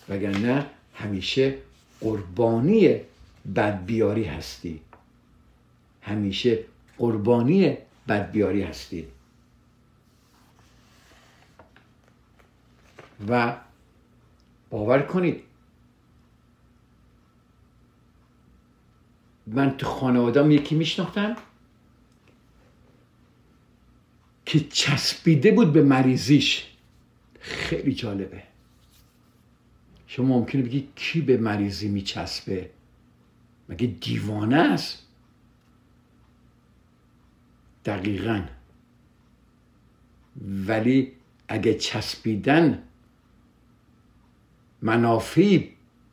وگرنه 0.10 0.65
همیشه 0.93 1.58
قربانی 2.01 2.99
بدبیاری 3.56 4.23
هستی. 4.23 4.82
همیشه 6.01 6.60
قربانی 6.97 7.77
بدبیاری 8.08 8.62
هستی. 8.62 9.08
و 13.29 13.56
باور 14.69 15.01
کنید 15.01 15.43
من 19.53 19.77
تو 19.77 19.85
خانوادم 19.85 20.51
یکی 20.51 20.75
میشناختم 20.75 21.35
که 24.45 24.59
چسبیده 24.59 25.51
بود 25.51 25.73
به 25.73 25.81
مریضیش. 25.81 26.67
خیلی 27.39 27.93
جالبه. 27.93 28.43
شما 30.07 30.39
ممکنه 30.39 30.61
بگی 30.61 30.87
کی 30.95 31.21
به 31.21 31.37
مریضی 31.37 31.87
میچسبه؟ 31.89 32.69
مگه 33.69 33.87
دیوانه 33.87 34.55
است؟ 34.55 35.07
دقیقا. 37.85 38.41
ولی 40.67 41.11
اگه 41.47 41.73
چسبیدن 41.73 42.83
منافعی 44.81 45.69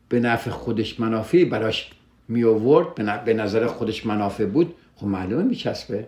به 0.09 0.20
نفع 0.20 0.50
خودش 0.50 1.00
منافعی 1.00 1.44
براش 1.44 1.90
می 2.31 2.45
آورد 2.45 2.95
به 3.25 3.35
نظر 3.35 3.66
خودش 3.66 4.07
منافع 4.07 4.47
بود 4.47 4.75
خب 4.97 5.07
معلومه 5.07 5.43
میچسبه. 5.43 6.07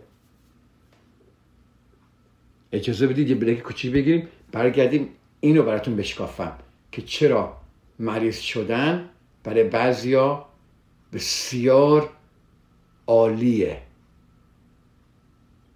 اجازه 2.73 3.07
بدید 3.07 3.29
یه 3.29 3.35
بریک 3.35 3.63
کوچیک 3.63 3.93
بگیریم 3.93 4.29
برگردیم 4.53 5.09
اینو 5.41 5.63
براتون 5.63 5.97
بشکافم 5.97 6.53
که 6.93 7.03
چرا 7.03 7.57
مریض 7.99 8.39
شدن 8.39 9.09
برای 9.45 9.65
بعضیا 9.65 10.47
بسیار 11.13 12.11
عالیه. 13.07 13.83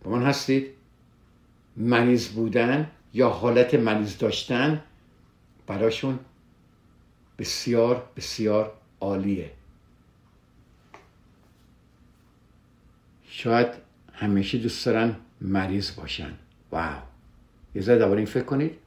با 0.04 0.10
من 0.10 0.22
هستید؟ 0.22 0.66
مریض 1.76 2.28
بودن 2.28 2.90
یا 3.14 3.28
حالت 3.28 3.74
مریض 3.74 4.18
داشتن 4.18 4.82
براشون 5.66 6.18
بسیار 7.38 8.08
بسیار 8.16 8.72
عالیه. 9.00 9.55
شاید 13.36 13.68
همیشه 14.12 14.58
دوست 14.58 14.86
دارن 14.86 15.16
مریض 15.40 15.96
باشن. 15.96 16.30
واو. 16.72 17.02
یه 17.74 17.82
ذره 17.82 17.98
دوباره 17.98 18.18
این 18.18 18.26
فکر 18.26 18.44
کنید. 18.44 18.78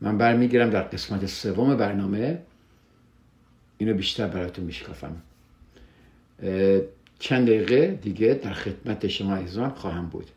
من 0.00 0.18
برمیگیرم 0.18 0.70
در 0.70 0.82
قسمت 0.82 1.26
سوم 1.26 1.76
برنامه. 1.76 2.38
اینو 3.78 3.94
بیشتر 3.94 4.26
براتون 4.26 4.64
میشکافم. 4.64 5.16
چند 7.18 7.46
دقیقه 7.46 7.98
دیگه 8.02 8.40
در 8.42 8.52
خدمت 8.52 9.08
شما 9.08 9.36
عزیزان 9.36 9.70
خواهم 9.70 10.08
بود. 10.08 10.30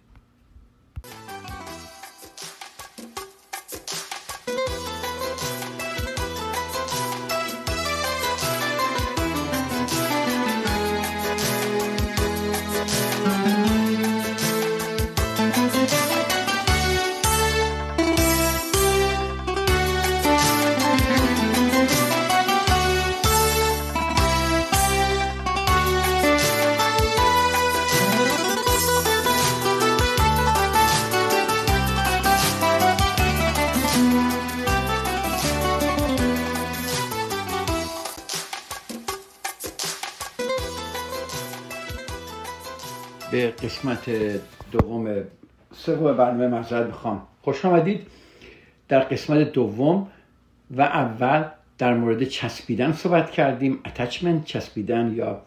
قسمت 43.90 44.42
دوم 44.72 45.24
سوم 45.74 46.18
برنامه 46.18 46.48
مذارت 46.48 46.88
می‌خوام. 46.88 47.28
خوش 47.42 47.66
آمدید. 47.66 48.08
در 48.88 49.00
قسمت 49.00 49.52
دوم 49.52 50.08
و 50.72 50.82
اول 50.82 51.46
در 51.78 51.94
مورد 51.94 52.24
چسبیدن 52.24 52.92
صحبت 52.92 53.32
کردیم. 53.32 53.80
اتچمنت 53.86 54.46
چسبیدن 54.46 55.14
یا 55.16 55.42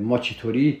ما 0.00 0.18
چطوری 0.18 0.80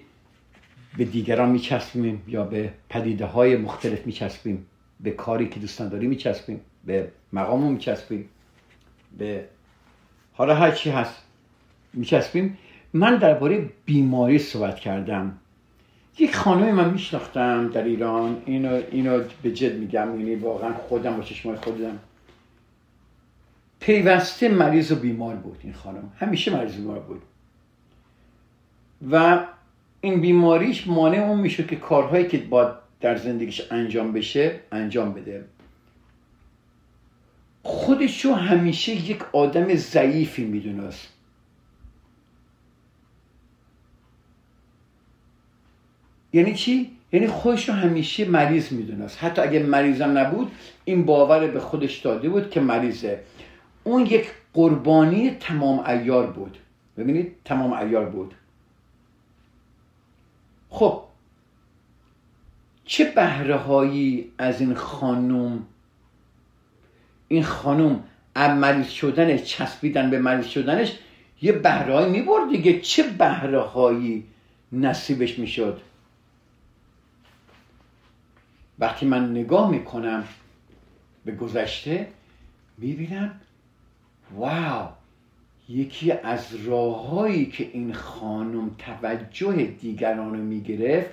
به 0.98 1.04
دیگران 1.04 1.48
میچسبیم 1.48 2.22
یا 2.28 2.44
به 2.44 2.72
پدیده 2.88 3.26
های 3.26 3.56
مختلف 3.56 4.06
میچسبیم؟ 4.06 4.66
به 5.00 5.10
کاری 5.10 5.48
که 5.48 5.60
دوستان 5.60 5.88
داری 5.88 6.06
میچسبیم؟ 6.06 6.60
به 6.86 7.08
مقامو 7.32 7.70
میچسبیم؟ 7.70 8.28
به 9.18 9.44
حالا 10.32 10.54
هر 10.54 10.70
چی 10.70 10.90
هست 10.90 11.22
میچسبیم. 11.92 12.58
من 12.92 13.16
درباره 13.16 13.70
بیماری 13.84 14.38
صحبت 14.38 14.76
کردم. 14.76 15.38
یک 16.18 16.36
خانمی 16.36 16.72
من 16.72 16.90
میشناختم 16.90 17.68
در 17.68 17.84
ایران. 17.84 18.42
اینو, 18.46 18.82
اینو 18.90 19.22
به 19.42 19.52
جد 19.52 19.74
میگم. 19.74 20.20
یعنی 20.20 20.34
واقعا 20.34 20.74
خودم 20.74 21.16
با 21.16 21.22
چشمای 21.22 21.56
خودم. 21.56 21.98
پیوسته 23.80 24.48
مریض 24.48 24.92
و 24.92 24.96
بیمار 24.96 25.34
بود 25.34 25.60
این 25.62 25.72
خانم. 25.72 26.12
همیشه 26.18 26.56
مریض 26.56 26.76
بیمار 26.76 26.98
بود. 26.98 27.22
و 29.10 29.44
این 30.00 30.20
بیماریش 30.20 30.86
مانع 30.86 31.18
اون 31.18 31.40
میشه 31.40 31.64
که 31.64 31.76
کارهایی 31.76 32.26
که 32.28 32.38
باید 32.38 32.68
در 33.00 33.16
زندگیش 33.16 33.62
انجام 33.70 34.12
بشه 34.12 34.60
انجام 34.72 35.12
بده. 35.12 35.44
خودشو 37.62 38.34
همیشه 38.34 38.92
یک 38.92 39.22
آدم 39.32 39.74
ضعیفی 39.74 40.44
می‌دونست. 40.44 41.11
یعنی 46.32 46.54
چی؟ 46.54 46.90
یعنی 47.12 47.26
خودش 47.26 47.68
رو 47.68 47.74
همیشه 47.74 48.24
مریض 48.24 48.72
می‌دونست. 48.72 49.24
حتی 49.24 49.42
اگه 49.42 49.58
مریضم 49.62 50.18
نبود 50.18 50.52
این 50.84 51.04
باور 51.04 51.46
به 51.46 51.60
خودش 51.60 51.98
داده 51.98 52.28
بود 52.28 52.50
که 52.50 52.60
مریضه. 52.60 53.20
اون 53.84 54.06
یک 54.06 54.26
قربانی 54.54 55.30
تمام 55.30 55.84
ایار 55.86 56.26
بود. 56.26 56.58
ببینید 56.96 57.36
تمام 57.44 57.72
ایار 57.72 58.04
بود. 58.04 58.34
خب 60.68 61.02
چه 62.84 63.04
بهره 63.04 63.56
هایی 63.56 64.32
از 64.38 64.60
این 64.60 64.74
خانوم؟ 64.74 65.66
این 67.28 67.42
خانوم 67.42 68.04
مریض 68.36 68.88
شدن 68.88 69.36
چسبیدن 69.36 70.10
به 70.10 70.18
مریض 70.18 70.46
شدنش 70.46 70.98
یه 71.42 71.52
بهره 71.52 72.04
می 72.04 72.10
می‌برد 72.10 72.50
دیگه. 72.50 72.80
چه 72.80 73.02
بهره 73.02 73.60
هایی 73.60 74.24
نصیبش 74.72 75.38
می‌شد؟ 75.38 75.80
وقتی 78.78 79.06
من 79.06 79.30
نگاه 79.30 79.70
می‌کنم 79.70 80.24
به 81.24 81.32
گذشته 81.32 82.08
می‌بینم 82.78 83.40
واو! 84.36 84.88
یکی 85.68 86.12
از 86.12 86.54
راههایی 86.54 87.46
که 87.46 87.70
این 87.72 87.92
خانم 87.92 88.70
توجه 88.78 89.62
دیگران 89.62 90.34
رو 90.34 90.42
می‌گرفت 90.42 91.10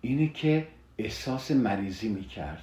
اینه 0.00 0.28
که 0.28 0.66
احساس 0.98 1.50
مریضی 1.50 2.08
می‌کرد. 2.08 2.62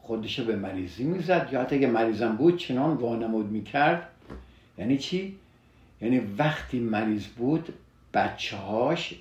خودشو 0.00 0.44
به 0.44 0.56
مریضی 0.56 1.04
می‌زد 1.04 1.48
یا 1.52 1.60
حتی 1.60 1.76
اگه 1.76 1.86
مریضم 1.86 2.36
بود 2.36 2.56
چنان 2.56 2.96
وانمود 2.96 3.46
می‌کرد. 3.50 4.08
یعنی 4.78 4.98
چی؟ 4.98 5.36
یعنی 6.00 6.18
وقتی 6.38 6.80
مریض 6.80 7.26
بود 7.26 7.74
بچه 8.14 8.56
هاش 8.56 9.14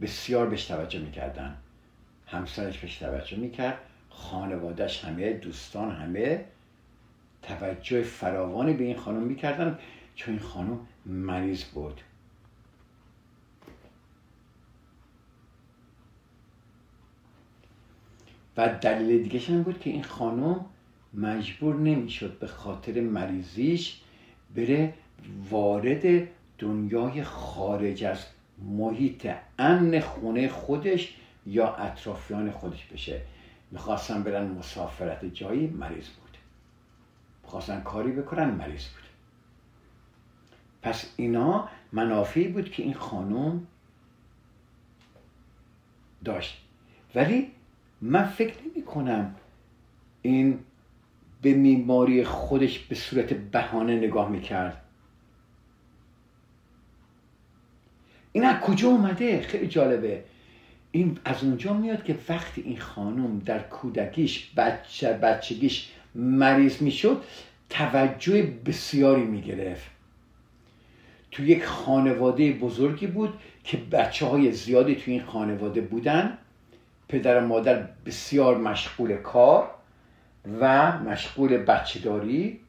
بسیار 0.00 0.46
بهش 0.46 0.64
توجه 0.64 0.98
می‌کردن. 0.98 1.56
همسرش 2.30 2.78
بهش 2.78 2.98
توجه 2.98 3.36
می‌کرد. 3.36 3.78
خانوادهش 4.10 5.04
همه 5.04 5.32
دوستان 5.32 5.90
همه 5.90 6.44
توجه 7.42 8.02
فراوانی 8.02 8.72
به 8.72 8.84
این 8.84 8.96
خانم 8.96 9.22
می‌کردن 9.22 9.78
چون 10.14 10.34
این 10.34 10.42
خانم 10.42 10.78
مریض 11.06 11.64
بود. 11.64 12.00
و 18.56 18.68
دلیل 18.68 19.22
دیگه 19.22 19.40
این 19.48 19.62
بود 19.62 19.80
که 19.80 19.90
این 19.90 20.02
خانم 20.02 20.64
مجبور 21.14 21.74
نمی‌شد 21.74 22.38
به 22.38 22.46
خاطر 22.46 23.00
مریضیش 23.00 24.00
بره 24.56 24.94
وارد 25.50 26.28
دنیای 26.58 27.24
خارج 27.24 28.04
از 28.04 28.26
محیط 28.58 29.28
امن 29.58 30.00
خونه 30.00 30.48
خودش 30.48 31.16
یا 31.46 31.74
اطرافیان 31.74 32.50
خودش 32.50 32.86
بشه. 32.86 33.20
می‌خواستن 33.70 34.22
برن 34.22 34.46
مسافرت 34.46 35.24
جایی 35.24 35.66
مریض 35.66 36.08
بود. 36.08 36.36
می‌خواستن 37.42 37.80
کاری 37.80 38.12
بکنن 38.12 38.50
مریض 38.50 38.84
بود. 38.86 39.02
پس 40.82 41.12
اینا 41.16 41.68
منافعی 41.92 42.48
بود 42.48 42.70
که 42.70 42.82
این 42.82 42.94
خانم 42.94 43.66
داشت. 46.24 46.64
ولی 47.14 47.50
من 48.00 48.24
فکر 48.24 48.54
نمی 48.62 48.82
کنم 48.82 49.34
این 50.22 50.58
به 51.42 51.54
میماری 51.54 52.24
خودش 52.24 52.78
به 52.78 52.94
صورت 52.94 53.32
بهانه 53.32 53.96
نگاه 53.96 54.28
می‌کرد. 54.28 54.84
این 58.32 58.44
از 58.44 58.60
کجا 58.60 58.88
اومده؟ 58.88 59.42
خیلی 59.42 59.68
جالبه. 59.68 60.24
این 60.92 61.18
از 61.24 61.44
اونجا 61.44 61.72
میاد 61.72 62.04
که 62.04 62.18
وقتی 62.28 62.62
این 62.62 62.78
خانم 62.78 63.38
در 63.38 63.58
کودکیش 63.58 64.50
بچه 64.56 65.12
بچگیش 65.12 65.90
مریض 66.14 66.82
می‌شد 66.82 67.22
توجه 67.70 68.42
بسیاری 68.66 69.22
می‌گرفت. 69.22 69.90
تو 71.30 71.44
یک 71.44 71.64
خانواده 71.64 72.52
بزرگی 72.52 73.06
بود 73.06 73.34
که 73.64 73.76
بچه 73.76 74.26
های 74.26 74.52
زیادی 74.52 74.94
تو 74.94 75.10
این 75.10 75.22
خانواده 75.22 75.80
بودن. 75.80 76.38
پدر 77.08 77.42
و 77.42 77.46
مادر 77.46 77.86
بسیار 78.06 78.58
مشغول 78.58 79.16
کار 79.16 79.70
و 80.60 80.98
مشغول 80.98 81.56
بچه 81.56 82.00
داری 82.00 82.60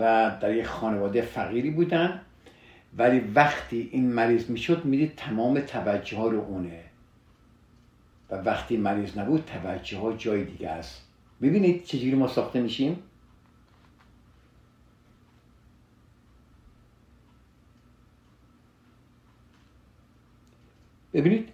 و 0.00 0.32
در 0.40 0.54
یک 0.54 0.66
خانواده 0.66 1.22
فقیری 1.22 1.70
بودن. 1.70 2.20
ولی 2.98 3.20
وقتی 3.34 3.88
این 3.92 4.12
مریض 4.12 4.50
می‌شد 4.50 4.84
می‌دید 4.84 5.12
تمام 5.16 5.60
توجه 5.60 6.16
ها 6.16 6.28
رو 6.28 6.40
اونه. 6.40 6.85
و 8.30 8.34
وقتی 8.34 8.76
مریض 8.76 9.18
نبود 9.18 9.44
توجه 9.44 9.98
ها 9.98 10.12
جای 10.12 10.44
دیگه 10.44 10.68
است. 10.68 11.02
ببینید 11.42 11.84
چجوری 11.84 12.14
ما 12.14 12.28
ساخته 12.28 12.60
میشیم؟ 12.60 13.02
ببینید 21.12 21.48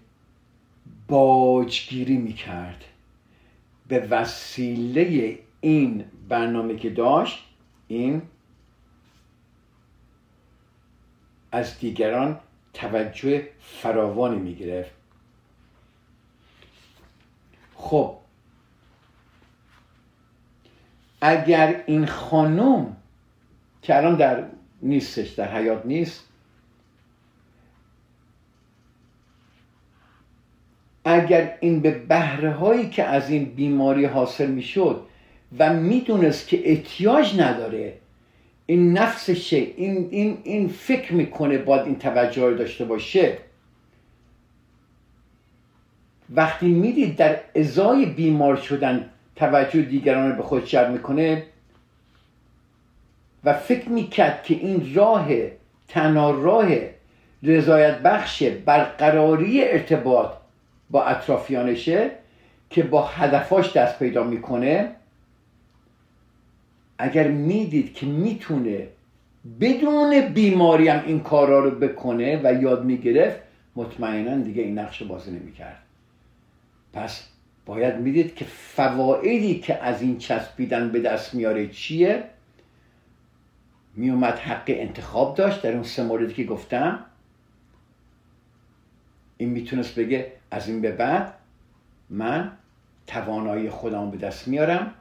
باجگیری 1.09 2.17
می‌کرد. 2.17 2.85
به 3.89 3.99
وسیله 3.99 5.39
این 5.61 6.05
برنامه 6.29 6.77
که 6.77 6.91
داشت 6.91 7.45
این 7.89 8.23
از 11.53 11.79
دیگران 11.79 12.41
توجه 12.75 13.49
فراوانی 13.61 14.39
می‌گرفت. 14.39 15.02
خب. 17.83 18.15
اگر 21.21 21.83
این 21.87 22.07
خانم 22.07 22.97
که 23.83 23.97
الان 23.97 24.17
در 24.17 24.45
نیستش 24.83 25.29
در 25.31 25.57
حیات 25.57 25.87
نیست 25.87 26.25
اگر 31.05 31.57
این 31.61 31.81
به 31.81 31.91
بهره 31.91 32.51
هایی 32.53 32.89
که 32.91 33.05
از 33.05 33.31
این 33.31 33.45
بیماری 33.45 34.05
حاصل 34.05 34.47
می‌شد 34.51 35.07
و 35.59 35.73
می‌دونست 35.73 36.49
که 36.49 36.71
احتیاج 36.71 37.41
نداره 37.41 37.99
این 38.67 38.99
نفسشه 38.99 39.57
این, 39.57 40.09
این, 40.11 40.39
این 40.45 40.69
فکر 40.69 41.15
می‌کنه 41.15 41.59
باید 41.59 41.87
این 41.87 41.99
توجه 41.99 42.55
داشته 42.55 42.85
باشه 42.85 43.39
وقتی 46.35 46.69
می‌دید 46.69 47.17
در 47.17 47.37
ازای 47.57 48.07
بیمار 48.07 48.57
شدن 48.57 49.11
توجه 49.37 49.83
دیگران 49.83 50.37
به 50.37 50.43
خود 50.43 50.65
جلب 50.65 50.91
می‌کنه 50.91 51.43
و 53.45 53.53
فکر 53.53 53.89
می‌کرد 53.89 54.43
که 54.43 54.55
این 54.55 54.95
راه 54.95 55.29
تنها 55.89 56.31
راه 56.31 56.69
رضایت 57.43 57.99
بخش 57.99 58.43
برقراری 58.43 59.65
ارتباط 59.65 60.33
با 60.91 61.05
اطرافیانشه 61.05 62.11
که 62.71 62.83
با 62.83 63.07
هدفاش 63.07 63.73
دست 63.77 63.99
پیدا 63.99 64.25
می‌کنه 64.25 64.91
اگر 66.99 67.29
می‌دید 67.29 67.95
که 67.95 68.07
می‌تونه 68.07 68.87
بدون 69.61 70.21
بیماری 70.21 70.89
هم 70.89 71.03
این 71.07 71.21
کارا 71.21 71.65
رو 71.65 71.71
بکنه 71.71 72.41
و 72.45 72.63
یاد 72.63 72.85
می‌گرفت 72.85 73.39
مطمئنا 73.77 74.37
دیگه 74.37 74.63
این 74.63 74.79
نقش 74.79 75.03
بازی 75.03 75.31
نمی‌کرد. 75.31 75.83
پس 76.93 77.29
باید 77.67 77.97
می‌دید 77.97 78.35
که 78.35 78.45
فوایدی 78.45 79.61
که 79.61 79.83
از 79.83 80.03
این 80.03 80.19
چسبیدن 80.19 80.93
به 80.93 81.01
دست 81.01 81.35
میاره 81.35 81.69
چیه؟ 81.69 82.25
میومد 83.95 84.39
حق 84.39 84.65
انتخاب 84.67 85.35
داشت 85.35 85.63
در 85.63 85.73
اون 85.73 85.83
سه 85.83 86.03
موردی 86.03 86.35
که 86.35 86.45
گفتم. 86.45 87.05
این 89.37 89.49
می‌تونست 89.49 89.95
بگه 89.95 90.33
از 90.51 90.69
این 90.69 90.81
به 90.81 90.93
بعد 90.93 91.35
من 92.11 92.53
توانایی 93.07 93.71
خودم 93.71 94.11
به 94.11 94.17
دست 94.17 94.49
میارم 94.49 94.95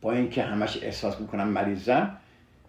با 0.00 0.12
اینکه 0.12 0.42
همش 0.42 0.82
احساس 0.82 1.20
می‌کنم 1.20 1.48
مریضم. 1.48 2.16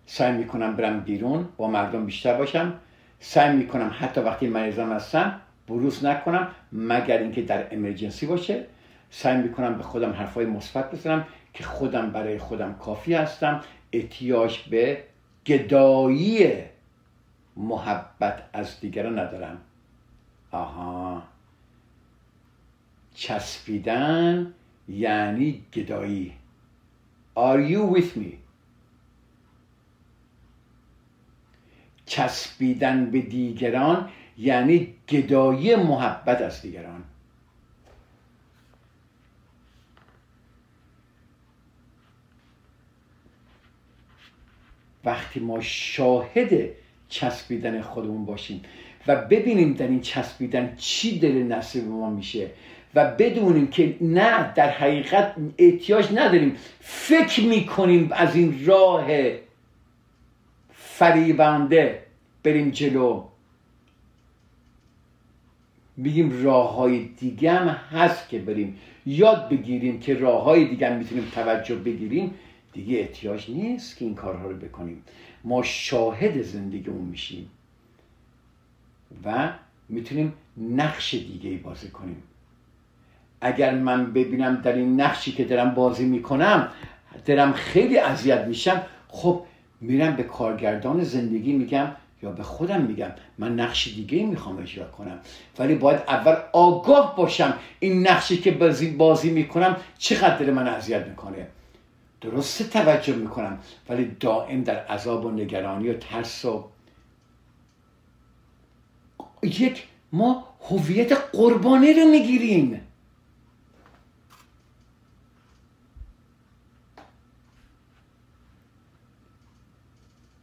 سعی 0.05 0.37
می‌کنم 0.37 0.75
برم 0.75 0.99
بیرون 0.99 1.49
با 1.57 1.67
مردم 1.67 2.05
بیشتر 2.05 2.37
باشم. 2.37 2.73
سعی 3.19 3.55
می‌کنم 3.55 3.95
حتی 3.99 4.21
وقتی 4.21 4.47
مریضم 4.47 4.93
هستم 4.93 5.41
بروز 5.67 6.05
نکنم 6.05 6.47
مگر 6.71 7.17
اینکه 7.17 7.41
در 7.41 7.75
امرجنسی 7.75 8.25
باشه. 8.25 8.65
سعی 9.09 9.41
می‌کنم 9.41 9.77
به 9.77 9.83
خودم 9.83 10.11
حرفای 10.11 10.45
مثبت 10.45 10.91
بزنم 10.91 11.25
که 11.53 11.63
خودم 11.63 12.11
برای 12.11 12.37
خودم 12.37 12.73
کافی 12.73 13.13
هستم. 13.13 13.61
احتیاج 13.91 14.59
به 14.69 15.03
گدایی 15.45 16.53
محبت 17.55 18.43
از 18.53 18.79
دیگران 18.79 19.19
ندارم. 19.19 19.57
آها. 20.51 21.23
چسبیدن 23.13 24.53
یعنی 24.87 25.63
گدایی. 25.73 26.33
Are 27.37 27.59
you 27.71 27.97
with 27.97 28.17
me? 28.17 28.33
چسبیدن 32.05 33.11
به 33.11 33.21
دیگران 33.21 34.09
یعنی 34.37 34.93
گدایی 35.09 35.75
محبت 35.75 36.41
از 36.41 36.61
دیگران. 36.61 37.03
وقتی 45.05 45.39
ما 45.39 45.61
شاهد 45.61 46.69
چسبیدن 47.09 47.81
خودمون 47.81 48.25
باشیم 48.25 48.61
و 49.07 49.15
ببینیم 49.15 49.73
در 49.73 49.87
این 49.87 50.01
چسبیدن 50.01 50.75
چی 50.77 51.19
دل 51.19 51.43
نصیب 51.43 51.87
ما 51.87 52.09
میشه 52.09 52.49
و 52.95 53.11
بدونیم 53.11 53.67
که 53.67 53.97
نه 54.01 54.53
در 54.53 54.69
حقیقت 54.69 55.35
احتیاج 55.57 56.07
نداریم 56.11 56.55
فکر 56.79 57.43
می‌کنیم 57.43 58.09
از 58.11 58.35
این 58.35 58.65
راه 58.65 59.07
فریبنده 60.73 62.03
بریم 62.43 62.69
جلو. 62.69 63.23
بگیم 66.03 66.43
راه 66.43 66.75
های 66.75 67.05
دیگه 67.05 67.51
هم 67.51 67.67
هست 67.67 68.29
که 68.29 68.39
بریم. 68.39 68.77
یاد 69.05 69.49
بگیریم 69.49 69.99
که 69.99 70.13
راه 70.13 70.43
های 70.43 70.65
دیگه 70.65 70.89
هم 70.89 70.97
می‌تونیم 70.97 71.25
توجه 71.35 71.75
بگیریم. 71.75 72.33
دیگه 72.73 72.99
احتیاج 72.99 73.49
نیست 73.49 73.97
که 73.97 74.05
این 74.05 74.15
کارها 74.15 74.47
رو 74.47 74.57
بکنیم. 74.57 75.03
ما 75.43 75.63
شاهد 75.63 76.41
زندگیمون 76.41 77.05
میشیم. 77.05 77.49
و 79.25 79.53
می‌تونیم 79.89 80.33
نقش 80.57 81.13
دیگه 81.13 81.49
ای 81.49 81.57
بازی 81.57 81.89
کنیم. 81.89 82.23
اگر 83.41 83.75
من 83.75 84.13
ببینم 84.13 84.55
در 84.55 84.73
این 84.73 85.01
نقشی 85.01 85.31
که 85.31 85.43
دارم 85.45 85.73
بازی 85.73 86.05
می‌کنم 86.05 86.67
دارم 87.25 87.53
خیلی 87.53 87.97
اذیت 87.97 88.45
میشم 88.45 88.81
خب 89.07 89.43
میرم 89.81 90.15
به 90.15 90.23
کارگردان 90.23 91.03
زندگی 91.03 91.53
میگم 91.53 91.87
به 92.31 92.43
خودم 92.43 92.81
میگم 92.81 93.11
من 93.37 93.59
نقش 93.59 93.87
دیگه 93.87 94.25
می‌خوام 94.25 94.59
اجرا 94.59 94.85
کنم. 94.85 95.19
ولی 95.59 95.75
باید 95.75 95.99
اول 96.07 96.35
آگاه 96.53 97.15
باشم 97.15 97.53
این 97.79 98.07
نقشی 98.07 98.37
که 98.37 98.51
بازی, 98.51 98.91
بازی 98.91 99.31
می‌کنم 99.31 99.77
چقدر 99.97 100.51
من 100.51 100.67
اذیت 100.67 101.07
می‌کنه. 101.07 101.47
درسته 102.21 102.63
توجه 102.63 103.15
می‌کنم 103.15 103.59
ولی 103.89 104.15
دائم 104.19 104.63
در 104.63 104.85
عذاب 104.85 105.25
و 105.25 105.31
نگرانی 105.31 105.89
و 105.89 105.97
ترس 105.97 106.45
و 106.45 106.69
یک 109.43 109.83
ما 110.11 110.47
هویت 110.69 111.11
قربانی 111.11 111.93
رو 111.93 112.05
می‌گیریم. 112.05 112.81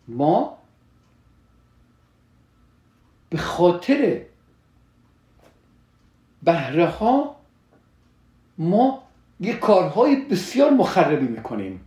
ما 0.09 0.62
خاطر 3.53 4.23
بهره 6.43 6.87
ها 6.87 7.37
ما 8.59 9.03
یه 9.41 9.57
کارهای 9.57 10.17
بسیار 10.17 10.71
مخربی 10.71 11.27
می‌کنیم. 11.27 11.81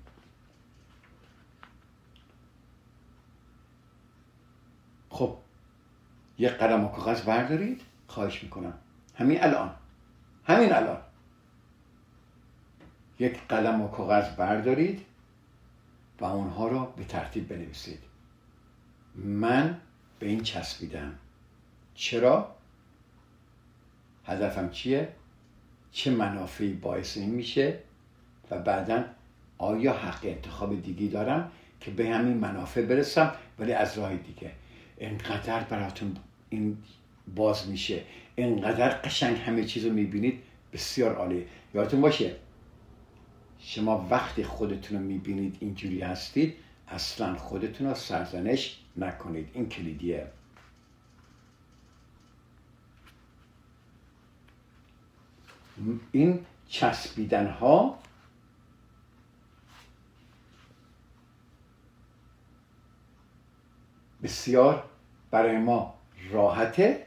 خب 5.09 5.37
یه 6.39 6.49
قلم 6.49 6.85
و 6.85 6.87
کاغذ 6.87 7.21
بردارید. 7.21 7.81
خواهش 8.07 8.43
می‌کنم. 8.43 8.73
همین 9.15 9.43
الان. 9.43 9.75
همین 10.47 10.73
الان. 10.73 11.01
یک 13.19 13.39
قلم 13.47 13.81
و 13.81 13.87
کاغذ 13.87 14.35
بردارید 14.35 15.05
و 16.19 16.25
اونها 16.25 16.67
رو 16.67 16.85
به 16.97 17.03
ترتیب 17.03 17.47
بنویسید. 17.47 17.99
من 19.15 19.81
به 20.19 20.27
این 20.27 20.43
چسبیدم. 20.43 21.13
چرا؟ 21.95 22.55
هدفم 24.25 24.69
چیه؟ 24.69 25.09
چه 25.91 26.11
منافعی 26.11 26.73
باعث 26.73 27.17
این 27.17 27.29
میشه؟ 27.29 27.79
و 28.51 28.59
بعدا 28.59 29.03
آیا 29.57 29.93
حق 29.93 30.19
انتخاب 30.23 30.81
دیگی 30.81 31.09
دارم 31.09 31.51
که 31.79 31.91
به 31.91 32.09
همین 32.09 32.37
منافع 32.37 32.81
برسم؟ 32.81 33.35
ولی 33.59 33.73
از 33.73 33.97
راه 33.97 34.15
دیگه. 34.15 34.51
انقدر 34.97 35.63
براتون 35.63 36.17
این 36.49 36.77
باز 37.35 37.69
میشه. 37.69 38.01
انقدر 38.37 38.89
قشنگ 38.89 39.37
همه 39.37 39.65
چیز 39.65 39.85
رو 39.85 39.93
می‌بینید. 39.93 40.41
بسیار 40.73 41.15
عالی 41.15 41.45
یادتون 41.73 42.01
باشه؟ 42.01 42.35
شما 43.59 44.07
وقتی 44.09 44.43
خودتون 44.43 44.97
رو 44.97 45.03
می‌بینید 45.03 45.57
اینجوری 45.59 46.01
هستید 46.01 46.55
اصلا 46.87 47.35
خودتون 47.35 47.87
رو 47.87 47.93
سرزنش 47.93 48.79
نکنید. 48.97 49.49
این 49.53 49.69
کلیدیه. 49.69 50.27
این 56.11 56.45
چسبیدن 56.69 57.47
ها 57.47 57.99
بسیار 64.23 64.83
برای 65.31 65.57
ما 65.57 65.93
راحته. 66.31 67.05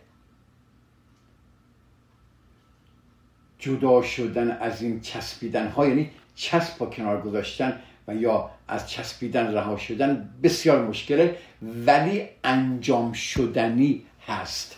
جدا 3.58 4.02
شدن 4.02 4.50
از 4.50 4.82
این 4.82 5.00
چسبیدن 5.00 5.68
ها 5.68 5.86
یعنی 5.86 6.10
چسب 6.34 6.78
با 6.78 6.86
کنار 6.86 7.20
گذاشتن 7.22 7.80
و 8.08 8.14
یا 8.14 8.50
از 8.68 8.90
چسبیدن 8.90 9.54
رها 9.54 9.76
شدن 9.76 10.34
بسیار 10.42 10.86
مشکله 10.86 11.38
ولی 11.62 12.28
انجام 12.44 13.12
شدنی 13.12 14.02
هست. 14.26 14.76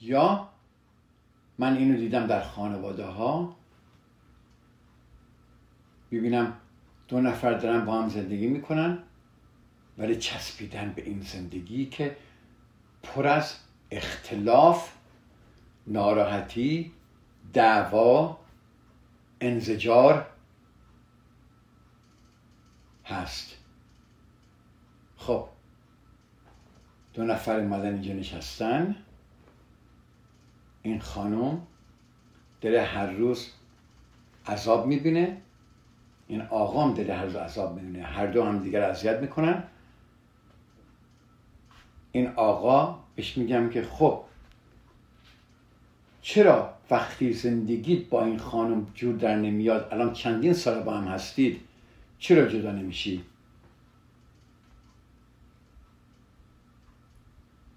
یا 0.00 0.48
من 1.58 1.76
اینو 1.76 1.96
دیدم 1.96 2.26
در 2.26 2.42
خانواده 2.42 3.04
ها 3.04 3.56
ببینم 6.10 6.52
دو 7.08 7.20
نفر 7.20 7.54
دارن 7.54 7.84
با 7.84 8.02
هم 8.02 8.08
زندگی 8.08 8.46
می‌کنن 8.46 8.98
ولی 9.98 10.16
چسبیدن 10.16 10.92
به 10.92 11.02
این 11.02 11.20
زندگی 11.20 11.86
که 11.86 12.16
پر 13.02 13.26
از 13.26 13.56
اختلاف 13.90 14.92
ناراحتی 15.86 16.92
دعوا 17.52 18.38
انزجار 19.40 20.26
هست. 23.04 23.56
خب 25.16 25.48
دو 27.14 27.24
نفر 27.24 27.60
مدن 27.60 27.92
اینجا 27.92 28.12
نشستن. 28.12 28.96
این 30.86 31.00
خانم 31.00 31.62
داره 32.60 32.82
هر 32.82 33.10
روز 33.10 33.50
عذاب 34.46 34.86
می‌بینه. 34.86 35.36
این 36.28 36.40
آقام 36.42 36.94
داره 36.94 37.14
هر 37.14 37.24
روز 37.24 37.36
عذاب 37.36 37.80
می‌بینه. 37.80 38.04
هر 38.04 38.26
دو 38.26 38.44
هم 38.44 38.58
دیگر 38.58 38.82
اذیت 38.82 39.20
می‌کنن. 39.20 39.64
این 42.12 42.26
آقا 42.28 42.98
بهش 43.16 43.38
میگم 43.38 43.70
که 43.70 43.82
خب 43.82 44.22
چرا 46.22 46.74
وقتی 46.90 47.32
زندگیت 47.32 48.08
با 48.08 48.24
این 48.24 48.38
خانم 48.38 48.86
جور 48.94 49.16
در 49.16 49.36
نمیاد؟ 49.36 49.88
الان 49.92 50.12
چندین 50.12 50.52
سال 50.52 50.82
با 50.82 50.96
هم 50.96 51.08
هستید. 51.08 51.60
چرا 52.18 52.46
جدا 52.46 52.72
نمیشی؟ 52.72 53.24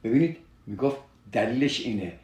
ببینید 0.04 0.38
می‌گفت 0.68 0.98
دلیلش 1.32 1.80
اینه. 1.80 2.20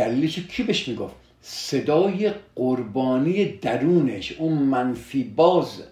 دلیلش 0.00 0.38
کی 0.38 0.62
بهش 0.62 0.88
می‌گفت؟ 0.88 1.14
صدای 1.40 2.34
قربانی 2.54 3.44
درونش 3.44 4.32
اون 4.32 4.58
منفی 4.58 5.24
باز. 5.24 5.82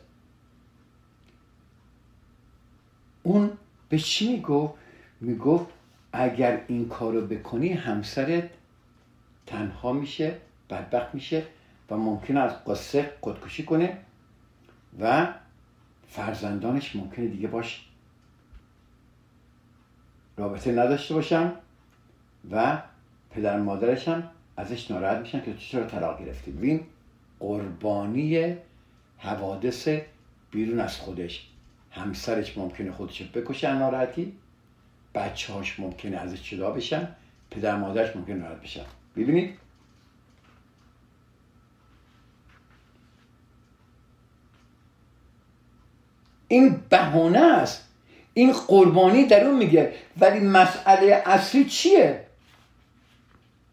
اون 3.23 3.51
به 3.89 3.99
چی 3.99 4.33
می‌گفت؟ 4.33 4.75
می‌گفت 5.21 5.67
اگر 6.13 6.61
این 6.69 6.89
کارو 6.89 7.21
بکنی 7.21 7.73
همسرت 7.73 8.51
تنها 9.47 9.93
میشه 9.93 10.37
بدبخت 10.71 11.15
میشه 11.15 11.43
و 11.91 11.97
ممکنه 11.97 12.41
از 12.41 12.65
قصه 12.65 13.13
خودکشی 13.21 13.65
کنه 13.65 13.99
و 15.01 15.29
فرزندانش 16.09 16.97
ممکنه 16.97 17.27
دیگه 17.27 17.49
باش 17.49 17.85
رابطه 20.37 20.73
نداشته 20.73 21.15
باشن 21.15 21.53
و 22.51 22.83
پدر 23.31 23.61
مادرش 23.61 24.09
هم 24.09 24.31
ازش 24.57 24.91
ناراحت 24.91 25.18
میشن 25.18 25.41
که 25.41 25.53
تو 25.53 25.59
چرا 25.59 25.85
طلاق 25.85 26.24
گرفتی 26.24 26.51
ببین 26.51 26.81
قربانی 27.41 28.57
حوادث 29.18 29.89
بیرون 30.51 30.81
از 30.81 30.97
خودش. 30.97 31.49
همسرش 31.91 32.59
ممکنه 32.59 32.93
خودش 32.93 33.22
بکشه 33.22 33.74
ناراحتی 33.74 34.33
بچه 35.14 35.53
هاش 35.53 35.81
ممکنه 35.81 36.16
ازش 36.16 36.51
جدا 36.51 36.70
بشن 36.70 37.09
پدر 37.51 37.76
مادرش 37.76 38.16
ممکنه 38.16 38.35
ناراحت 38.35 38.62
بشن. 38.62 38.85
ببینید 39.16 39.59
این 46.49 46.81
بهانه 46.91 47.39
است. 47.39 47.89
این 48.35 48.53
قربانی 48.53 49.24
در 49.24 49.45
اون 49.45 49.59
میگه. 49.59 49.93
ولی 50.20 50.41
مسئله 50.41 51.22
اصلی 51.26 51.64
چیه؟ 51.64 52.28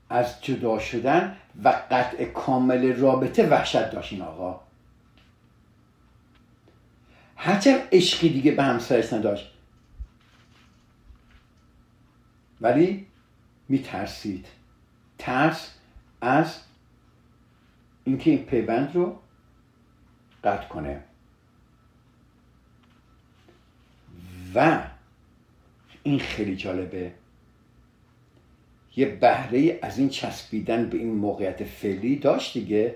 از 0.10 0.42
جدا 0.42 0.80
شدن 0.80 1.38
و 1.64 1.70
قطع 1.92 2.26
کامل 2.26 2.94
رابطه 2.94 3.48
وحشت 3.48 3.92
داشت 3.92 4.14
این 4.14 4.22
آقا. 4.22 4.62
هرچند 7.36 7.80
عشقی 7.92 8.30
دیگه 8.30 8.52
به 8.52 8.64
همسرش 8.64 9.14
نداشت. 9.14 9.52
ولی 12.62 13.08
میترسید. 13.70 14.46
ترس 15.18 15.74
از 16.22 16.60
اینکه 18.04 18.32
این 18.32 18.46
پیوند 18.46 18.96
رو 18.96 19.20
قطع 20.44 20.68
کنه. 20.68 21.04
و 24.56 24.84
این 26.04 26.20
خیلی 26.20 26.56
جالبه. 26.56 27.14
یه 28.96 29.06
بهره 29.06 29.80
از 29.82 30.00
این 30.00 30.10
چسبیدن 30.10 30.90
به 30.90 30.98
این 30.98 31.16
موقعیت 31.16 31.64
فعلی 31.64 32.16
داشت 32.16 32.54
دیگه. 32.54 32.96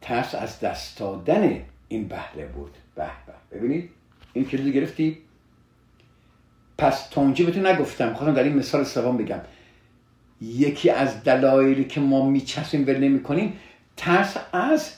ترس 0.00 0.34
از 0.34 0.60
دست 0.60 0.98
دادن 0.98 1.60
این 1.88 2.08
بهره 2.08 2.46
بود. 2.46 2.70
به 2.94 3.10
به. 3.26 3.58
ببینید 3.58 3.90
این 4.32 4.44
کلید 4.44 4.74
گرفتی؟ 4.74 5.18
پس 6.78 7.08
تا 7.08 7.20
اونجا 7.20 7.44
بهتون 7.44 7.66
نگفتم. 7.66 8.14
خواستم 8.14 8.34
در 8.34 8.42
این 8.42 8.54
مثال 8.54 8.84
سوم 8.84 9.16
بگم. 9.16 9.40
یکی 10.40 10.90
از 10.90 11.24
دلایلی 11.24 11.84
که 11.84 12.00
ما 12.00 12.30
میچسبیم 12.30 12.86
ول 12.86 12.98
نمی 12.98 13.22
کنیم 13.22 13.52
ترس 13.96 14.36
از 14.52 14.94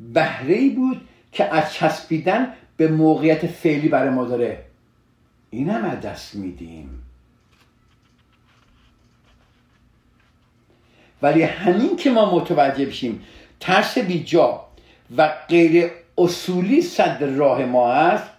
بهره 0.00 0.70
بود 0.70 1.00
که 1.32 1.54
از 1.54 1.72
چسبیدن 1.72 2.52
به 2.76 2.88
موقعیت 2.88 3.46
فعلی 3.46 3.88
برای 3.88 4.10
ما 4.10 4.24
داره. 4.24 4.64
این 5.50 5.70
هم 5.70 5.84
از 5.84 6.00
دست 6.00 6.34
میدیم. 6.34 7.02
ولی 11.22 11.42
همین 11.42 11.96
که 11.96 12.10
ما 12.10 12.34
متوجه 12.34 12.86
بشیم 12.86 13.24
ترس 13.60 13.98
بیجا 13.98 14.66
و 15.16 15.32
غیر 15.48 15.90
اصولی 16.18 16.80
صد 16.82 17.24
راه 17.24 17.64
ما 17.64 17.92
است 17.92 18.30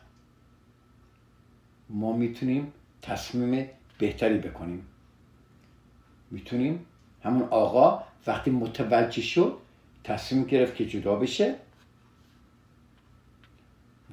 ما 1.90 2.14
می‌تونیم 2.14 2.74
تصمیم 3.02 3.70
بهتری 3.98 4.38
بکنیم. 4.38 4.88
می‌تونیم 6.32 6.86
همون 7.24 7.48
آقا 7.50 8.04
وقتی 8.28 8.52
متوجه 8.52 9.22
شد 9.22 9.58
تصمیم 10.04 10.44
گرفت 10.44 10.76
که 10.76 10.86
جدا 10.86 11.16
بشه 11.16 11.56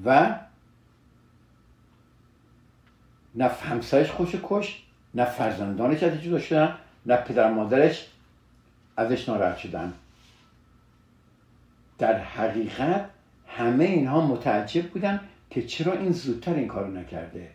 و 0.05 0.39
نه 3.35 3.49
همسرش 3.49 4.11
خوش 4.11 4.35
کش 4.43 4.83
نه 5.15 5.25
فرزندانش 5.25 6.03
از 6.03 6.23
جدا 6.23 6.39
شدن 6.39 6.79
نه 7.07 7.17
پدر 7.17 7.51
مادرش 7.51 8.07
ازش 9.01 9.29
ناراحت 9.29 9.59
شدن. 9.59 9.93
در 11.99 12.19
حقیقت 12.19 13.11
همه 13.47 13.85
اینها 13.85 14.27
متعجب 14.27 14.89
بودن 14.89 15.21
که 15.51 15.63
چرا 15.63 15.93
این 15.93 16.13
زودتر 16.13 16.55
این 16.55 16.69
کارو 16.69 16.91
نکرده. 16.91 17.51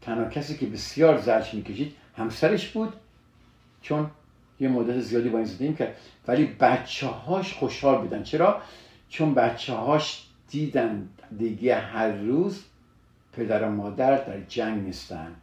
تنها 0.00 0.28
کسی 0.28 0.56
که 0.56 0.66
بسیار 0.66 1.18
زرش 1.20 1.54
می‌کشید 1.54 1.96
همسرش 2.16 2.68
بود 2.68 2.92
چون 3.82 4.10
یه 4.60 4.68
مدت 4.68 5.00
زیادی 5.00 5.28
با 5.28 5.38
این 5.38 5.46
زندگی 5.46 5.74
کرد 5.74 5.96
ولی 6.28 6.46
بچه 6.46 7.06
هاش 7.06 7.52
خوشحال 7.52 8.00
بودن. 8.00 8.22
چرا؟ 8.22 8.62
چون 9.08 9.34
بچه 9.34 9.72
هاش 9.72 10.26
دیدن 10.48 11.08
دیگه 11.38 11.74
هر 11.74 12.12
روز 12.12 12.64
پدر 13.32 13.62
و 13.62 13.70
مادر 13.70 14.16
در 14.16 14.40
جنگ 14.40 14.82
نیستن. 14.82 15.36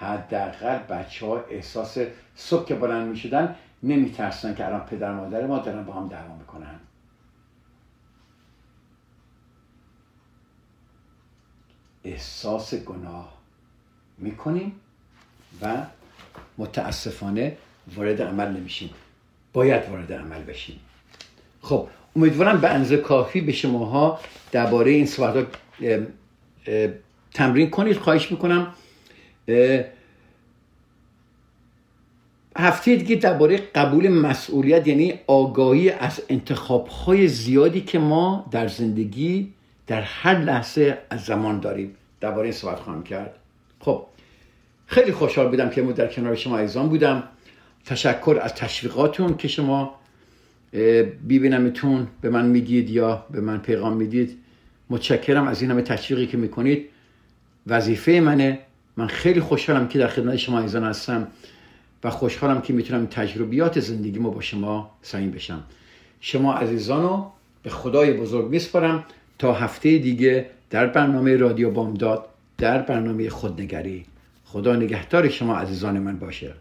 حداقل 0.00 0.78
بچه 0.78 1.26
ها 1.26 1.44
احساس 1.50 1.98
صبح 2.36 2.66
که 2.66 2.74
بلند 2.74 3.08
می 3.08 3.16
شدن 3.16 3.56
نمی 3.82 4.10
ترسن 4.10 4.54
که 4.54 4.66
الان 4.66 4.80
پدر 4.80 5.14
مادر 5.14 5.46
ما 5.46 5.58
دارن 5.58 5.84
با 5.84 5.92
هم 5.92 6.08
دعوا 6.08 6.36
می‌کنن. 6.36 6.80
احساس 12.04 12.74
گناه 12.74 13.38
می‌کنیم 14.18 14.80
و 15.62 15.76
متاسفانه 16.58 17.56
وارد 17.96 18.22
عمل 18.22 18.56
نمیشیم. 18.56 18.90
باید 19.52 19.88
وارد 19.90 20.12
عمل 20.12 20.42
بشیم. 20.42 20.80
خب 21.62 21.88
امیدوارم 22.16 22.60
به 22.60 22.68
انزه 22.68 22.96
کافی 22.96 23.40
به 23.40 23.52
شماها 23.52 24.20
درباره 24.52 24.90
این 24.90 25.06
صحبت 25.06 25.46
تمرین 27.34 27.70
کنید. 27.70 27.96
خواهش 27.96 28.30
می‌کنم 28.30 28.74
هفته 32.56 32.96
دیگه 32.96 33.16
درباره 33.16 33.56
قبول 33.56 34.08
مسئولیت 34.08 34.86
یعنی 34.86 35.14
آگاهی 35.26 35.90
از 35.90 36.22
انتخابهای 36.28 37.28
زیادی 37.28 37.80
که 37.80 37.98
ما 37.98 38.48
در 38.50 38.68
زندگی 38.68 39.52
در 39.86 40.00
هر 40.00 40.38
لحظه 40.38 40.98
از 41.10 41.24
زمان 41.24 41.60
داریم. 41.60 41.94
درباره 42.20 42.42
این 42.42 42.52
صحبت 42.52 42.80
خواهم 42.80 43.02
کرد. 43.02 43.34
خب 43.80 44.06
خیلی 44.86 45.12
خوشحال 45.12 45.48
بودم 45.48 45.70
که 45.70 45.82
در 45.82 46.06
کنار 46.06 46.34
شما 46.34 46.58
ایزان 46.58 46.88
بودم. 46.88 47.22
تشکر 47.84 48.38
از 48.42 48.54
تشویقاتون 48.54 49.36
که 49.36 49.48
شما 49.48 49.94
بیبینمتون 51.26 52.08
به 52.20 52.30
من 52.30 52.46
می‌دید 52.46 52.90
یا 52.90 53.26
به 53.30 53.40
من 53.40 53.58
پیغام 53.58 53.96
می‌دید. 53.96 54.38
متشکرم 54.90 55.48
از 55.48 55.62
این 55.62 55.70
همه 55.70 55.82
تشویقی 55.82 56.26
که 56.26 56.36
می‌کنید. 56.36 56.88
وظیفه 57.66 58.20
منه. 58.20 58.58
من 58.98 59.06
خیلی 59.06 59.40
خوشحالم 59.40 59.88
که 59.88 59.98
در 59.98 60.08
خدمت 60.08 60.36
شما 60.36 60.60
ایزان 60.60 60.84
هستم 60.84 61.26
و 62.04 62.10
خوشحالم 62.10 62.60
که 62.60 62.72
می‌تونم 62.72 63.06
تجربیات 63.06 63.80
زندگی 63.80 64.18
ما 64.18 64.30
با 64.30 64.40
شما 64.40 64.90
سعیم 65.02 65.30
بشم. 65.30 65.62
شما 66.20 66.54
عزیزانو 66.54 67.26
به 67.62 67.70
خدای 67.70 68.12
بزرگ 68.12 68.50
میسپارم 68.50 69.04
تا 69.38 69.52
هفته 69.52 69.98
دیگه 69.98 70.50
در 70.70 70.86
برنامه 70.86 71.36
رادیو 71.36 71.70
بامداد 71.70 72.24
در 72.58 72.82
برنامه 72.82 73.30
خودنگری. 73.30 74.04
خدا 74.44 74.76
نگهدار 74.76 75.28
شما 75.28 75.56
عزیزان 75.56 75.98
من 75.98 76.18
باشه. 76.18 76.52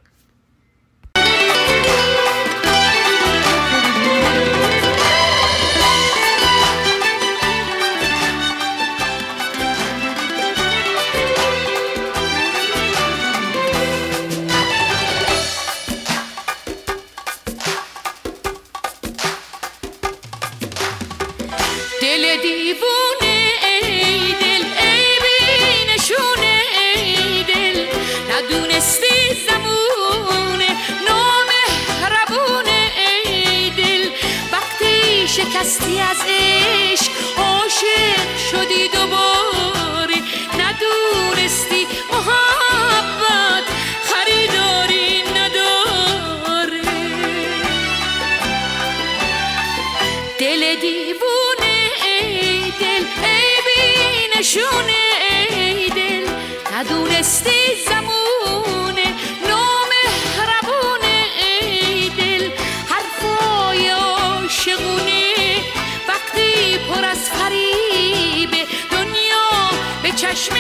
چشمی 70.38 70.60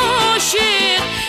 عاشق. 0.00 1.27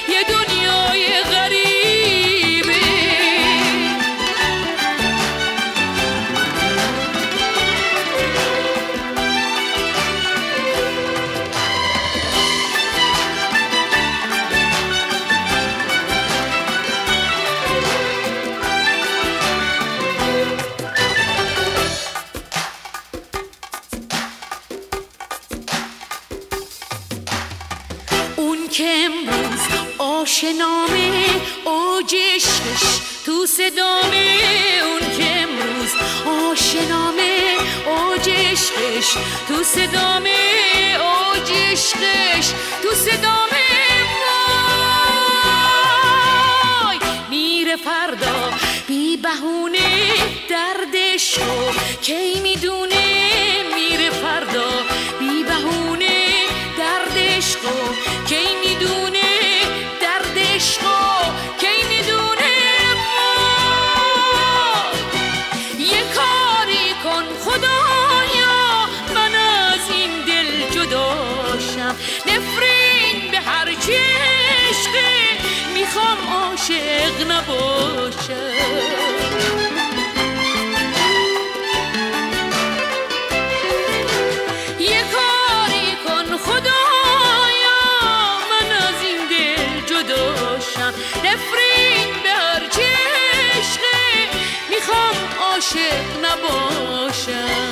عشقو 51.20 51.72
کی 52.02 52.40
می‌دونه 52.44 52.99
عاشق 95.60 96.06
نباشم. 96.24 97.72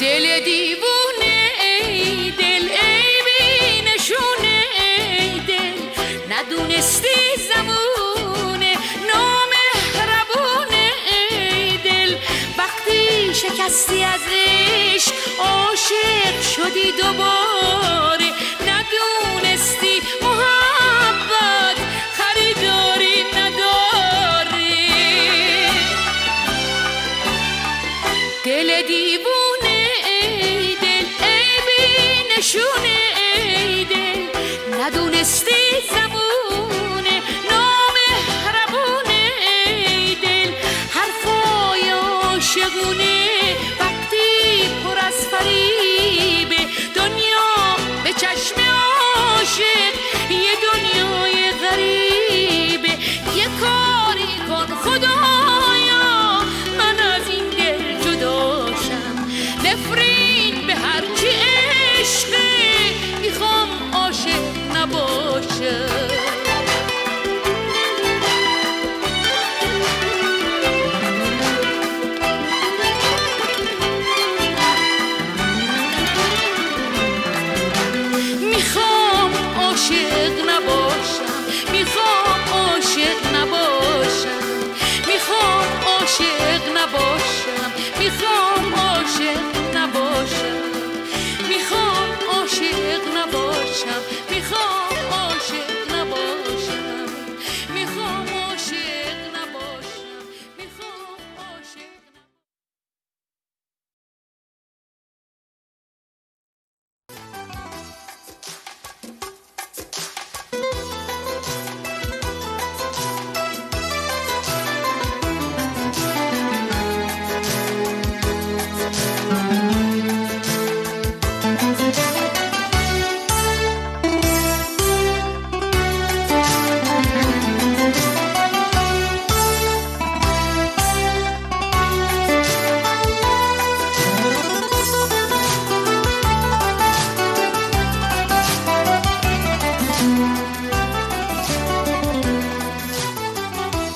دل 0.00 0.40
دیوونه 0.44 1.50
ای 1.62 2.30
دل 2.30 2.68
ای 2.82 3.22
بی 3.26 3.82
نشونه 3.82 4.62
ای 4.78 5.40
دل. 5.40 5.78
ندونستی 6.30 7.08
زمونه 7.54 8.72
نامهربونه 9.08 10.90
ای 11.10 11.76
دل. 11.76 12.16
وقتی 12.58 13.34
شکستی 13.34 14.04
از 14.04 14.20
عشق 14.32 15.12
عاشق 15.38 16.42
شدی 16.56 16.92
دوباره. 17.02 18.05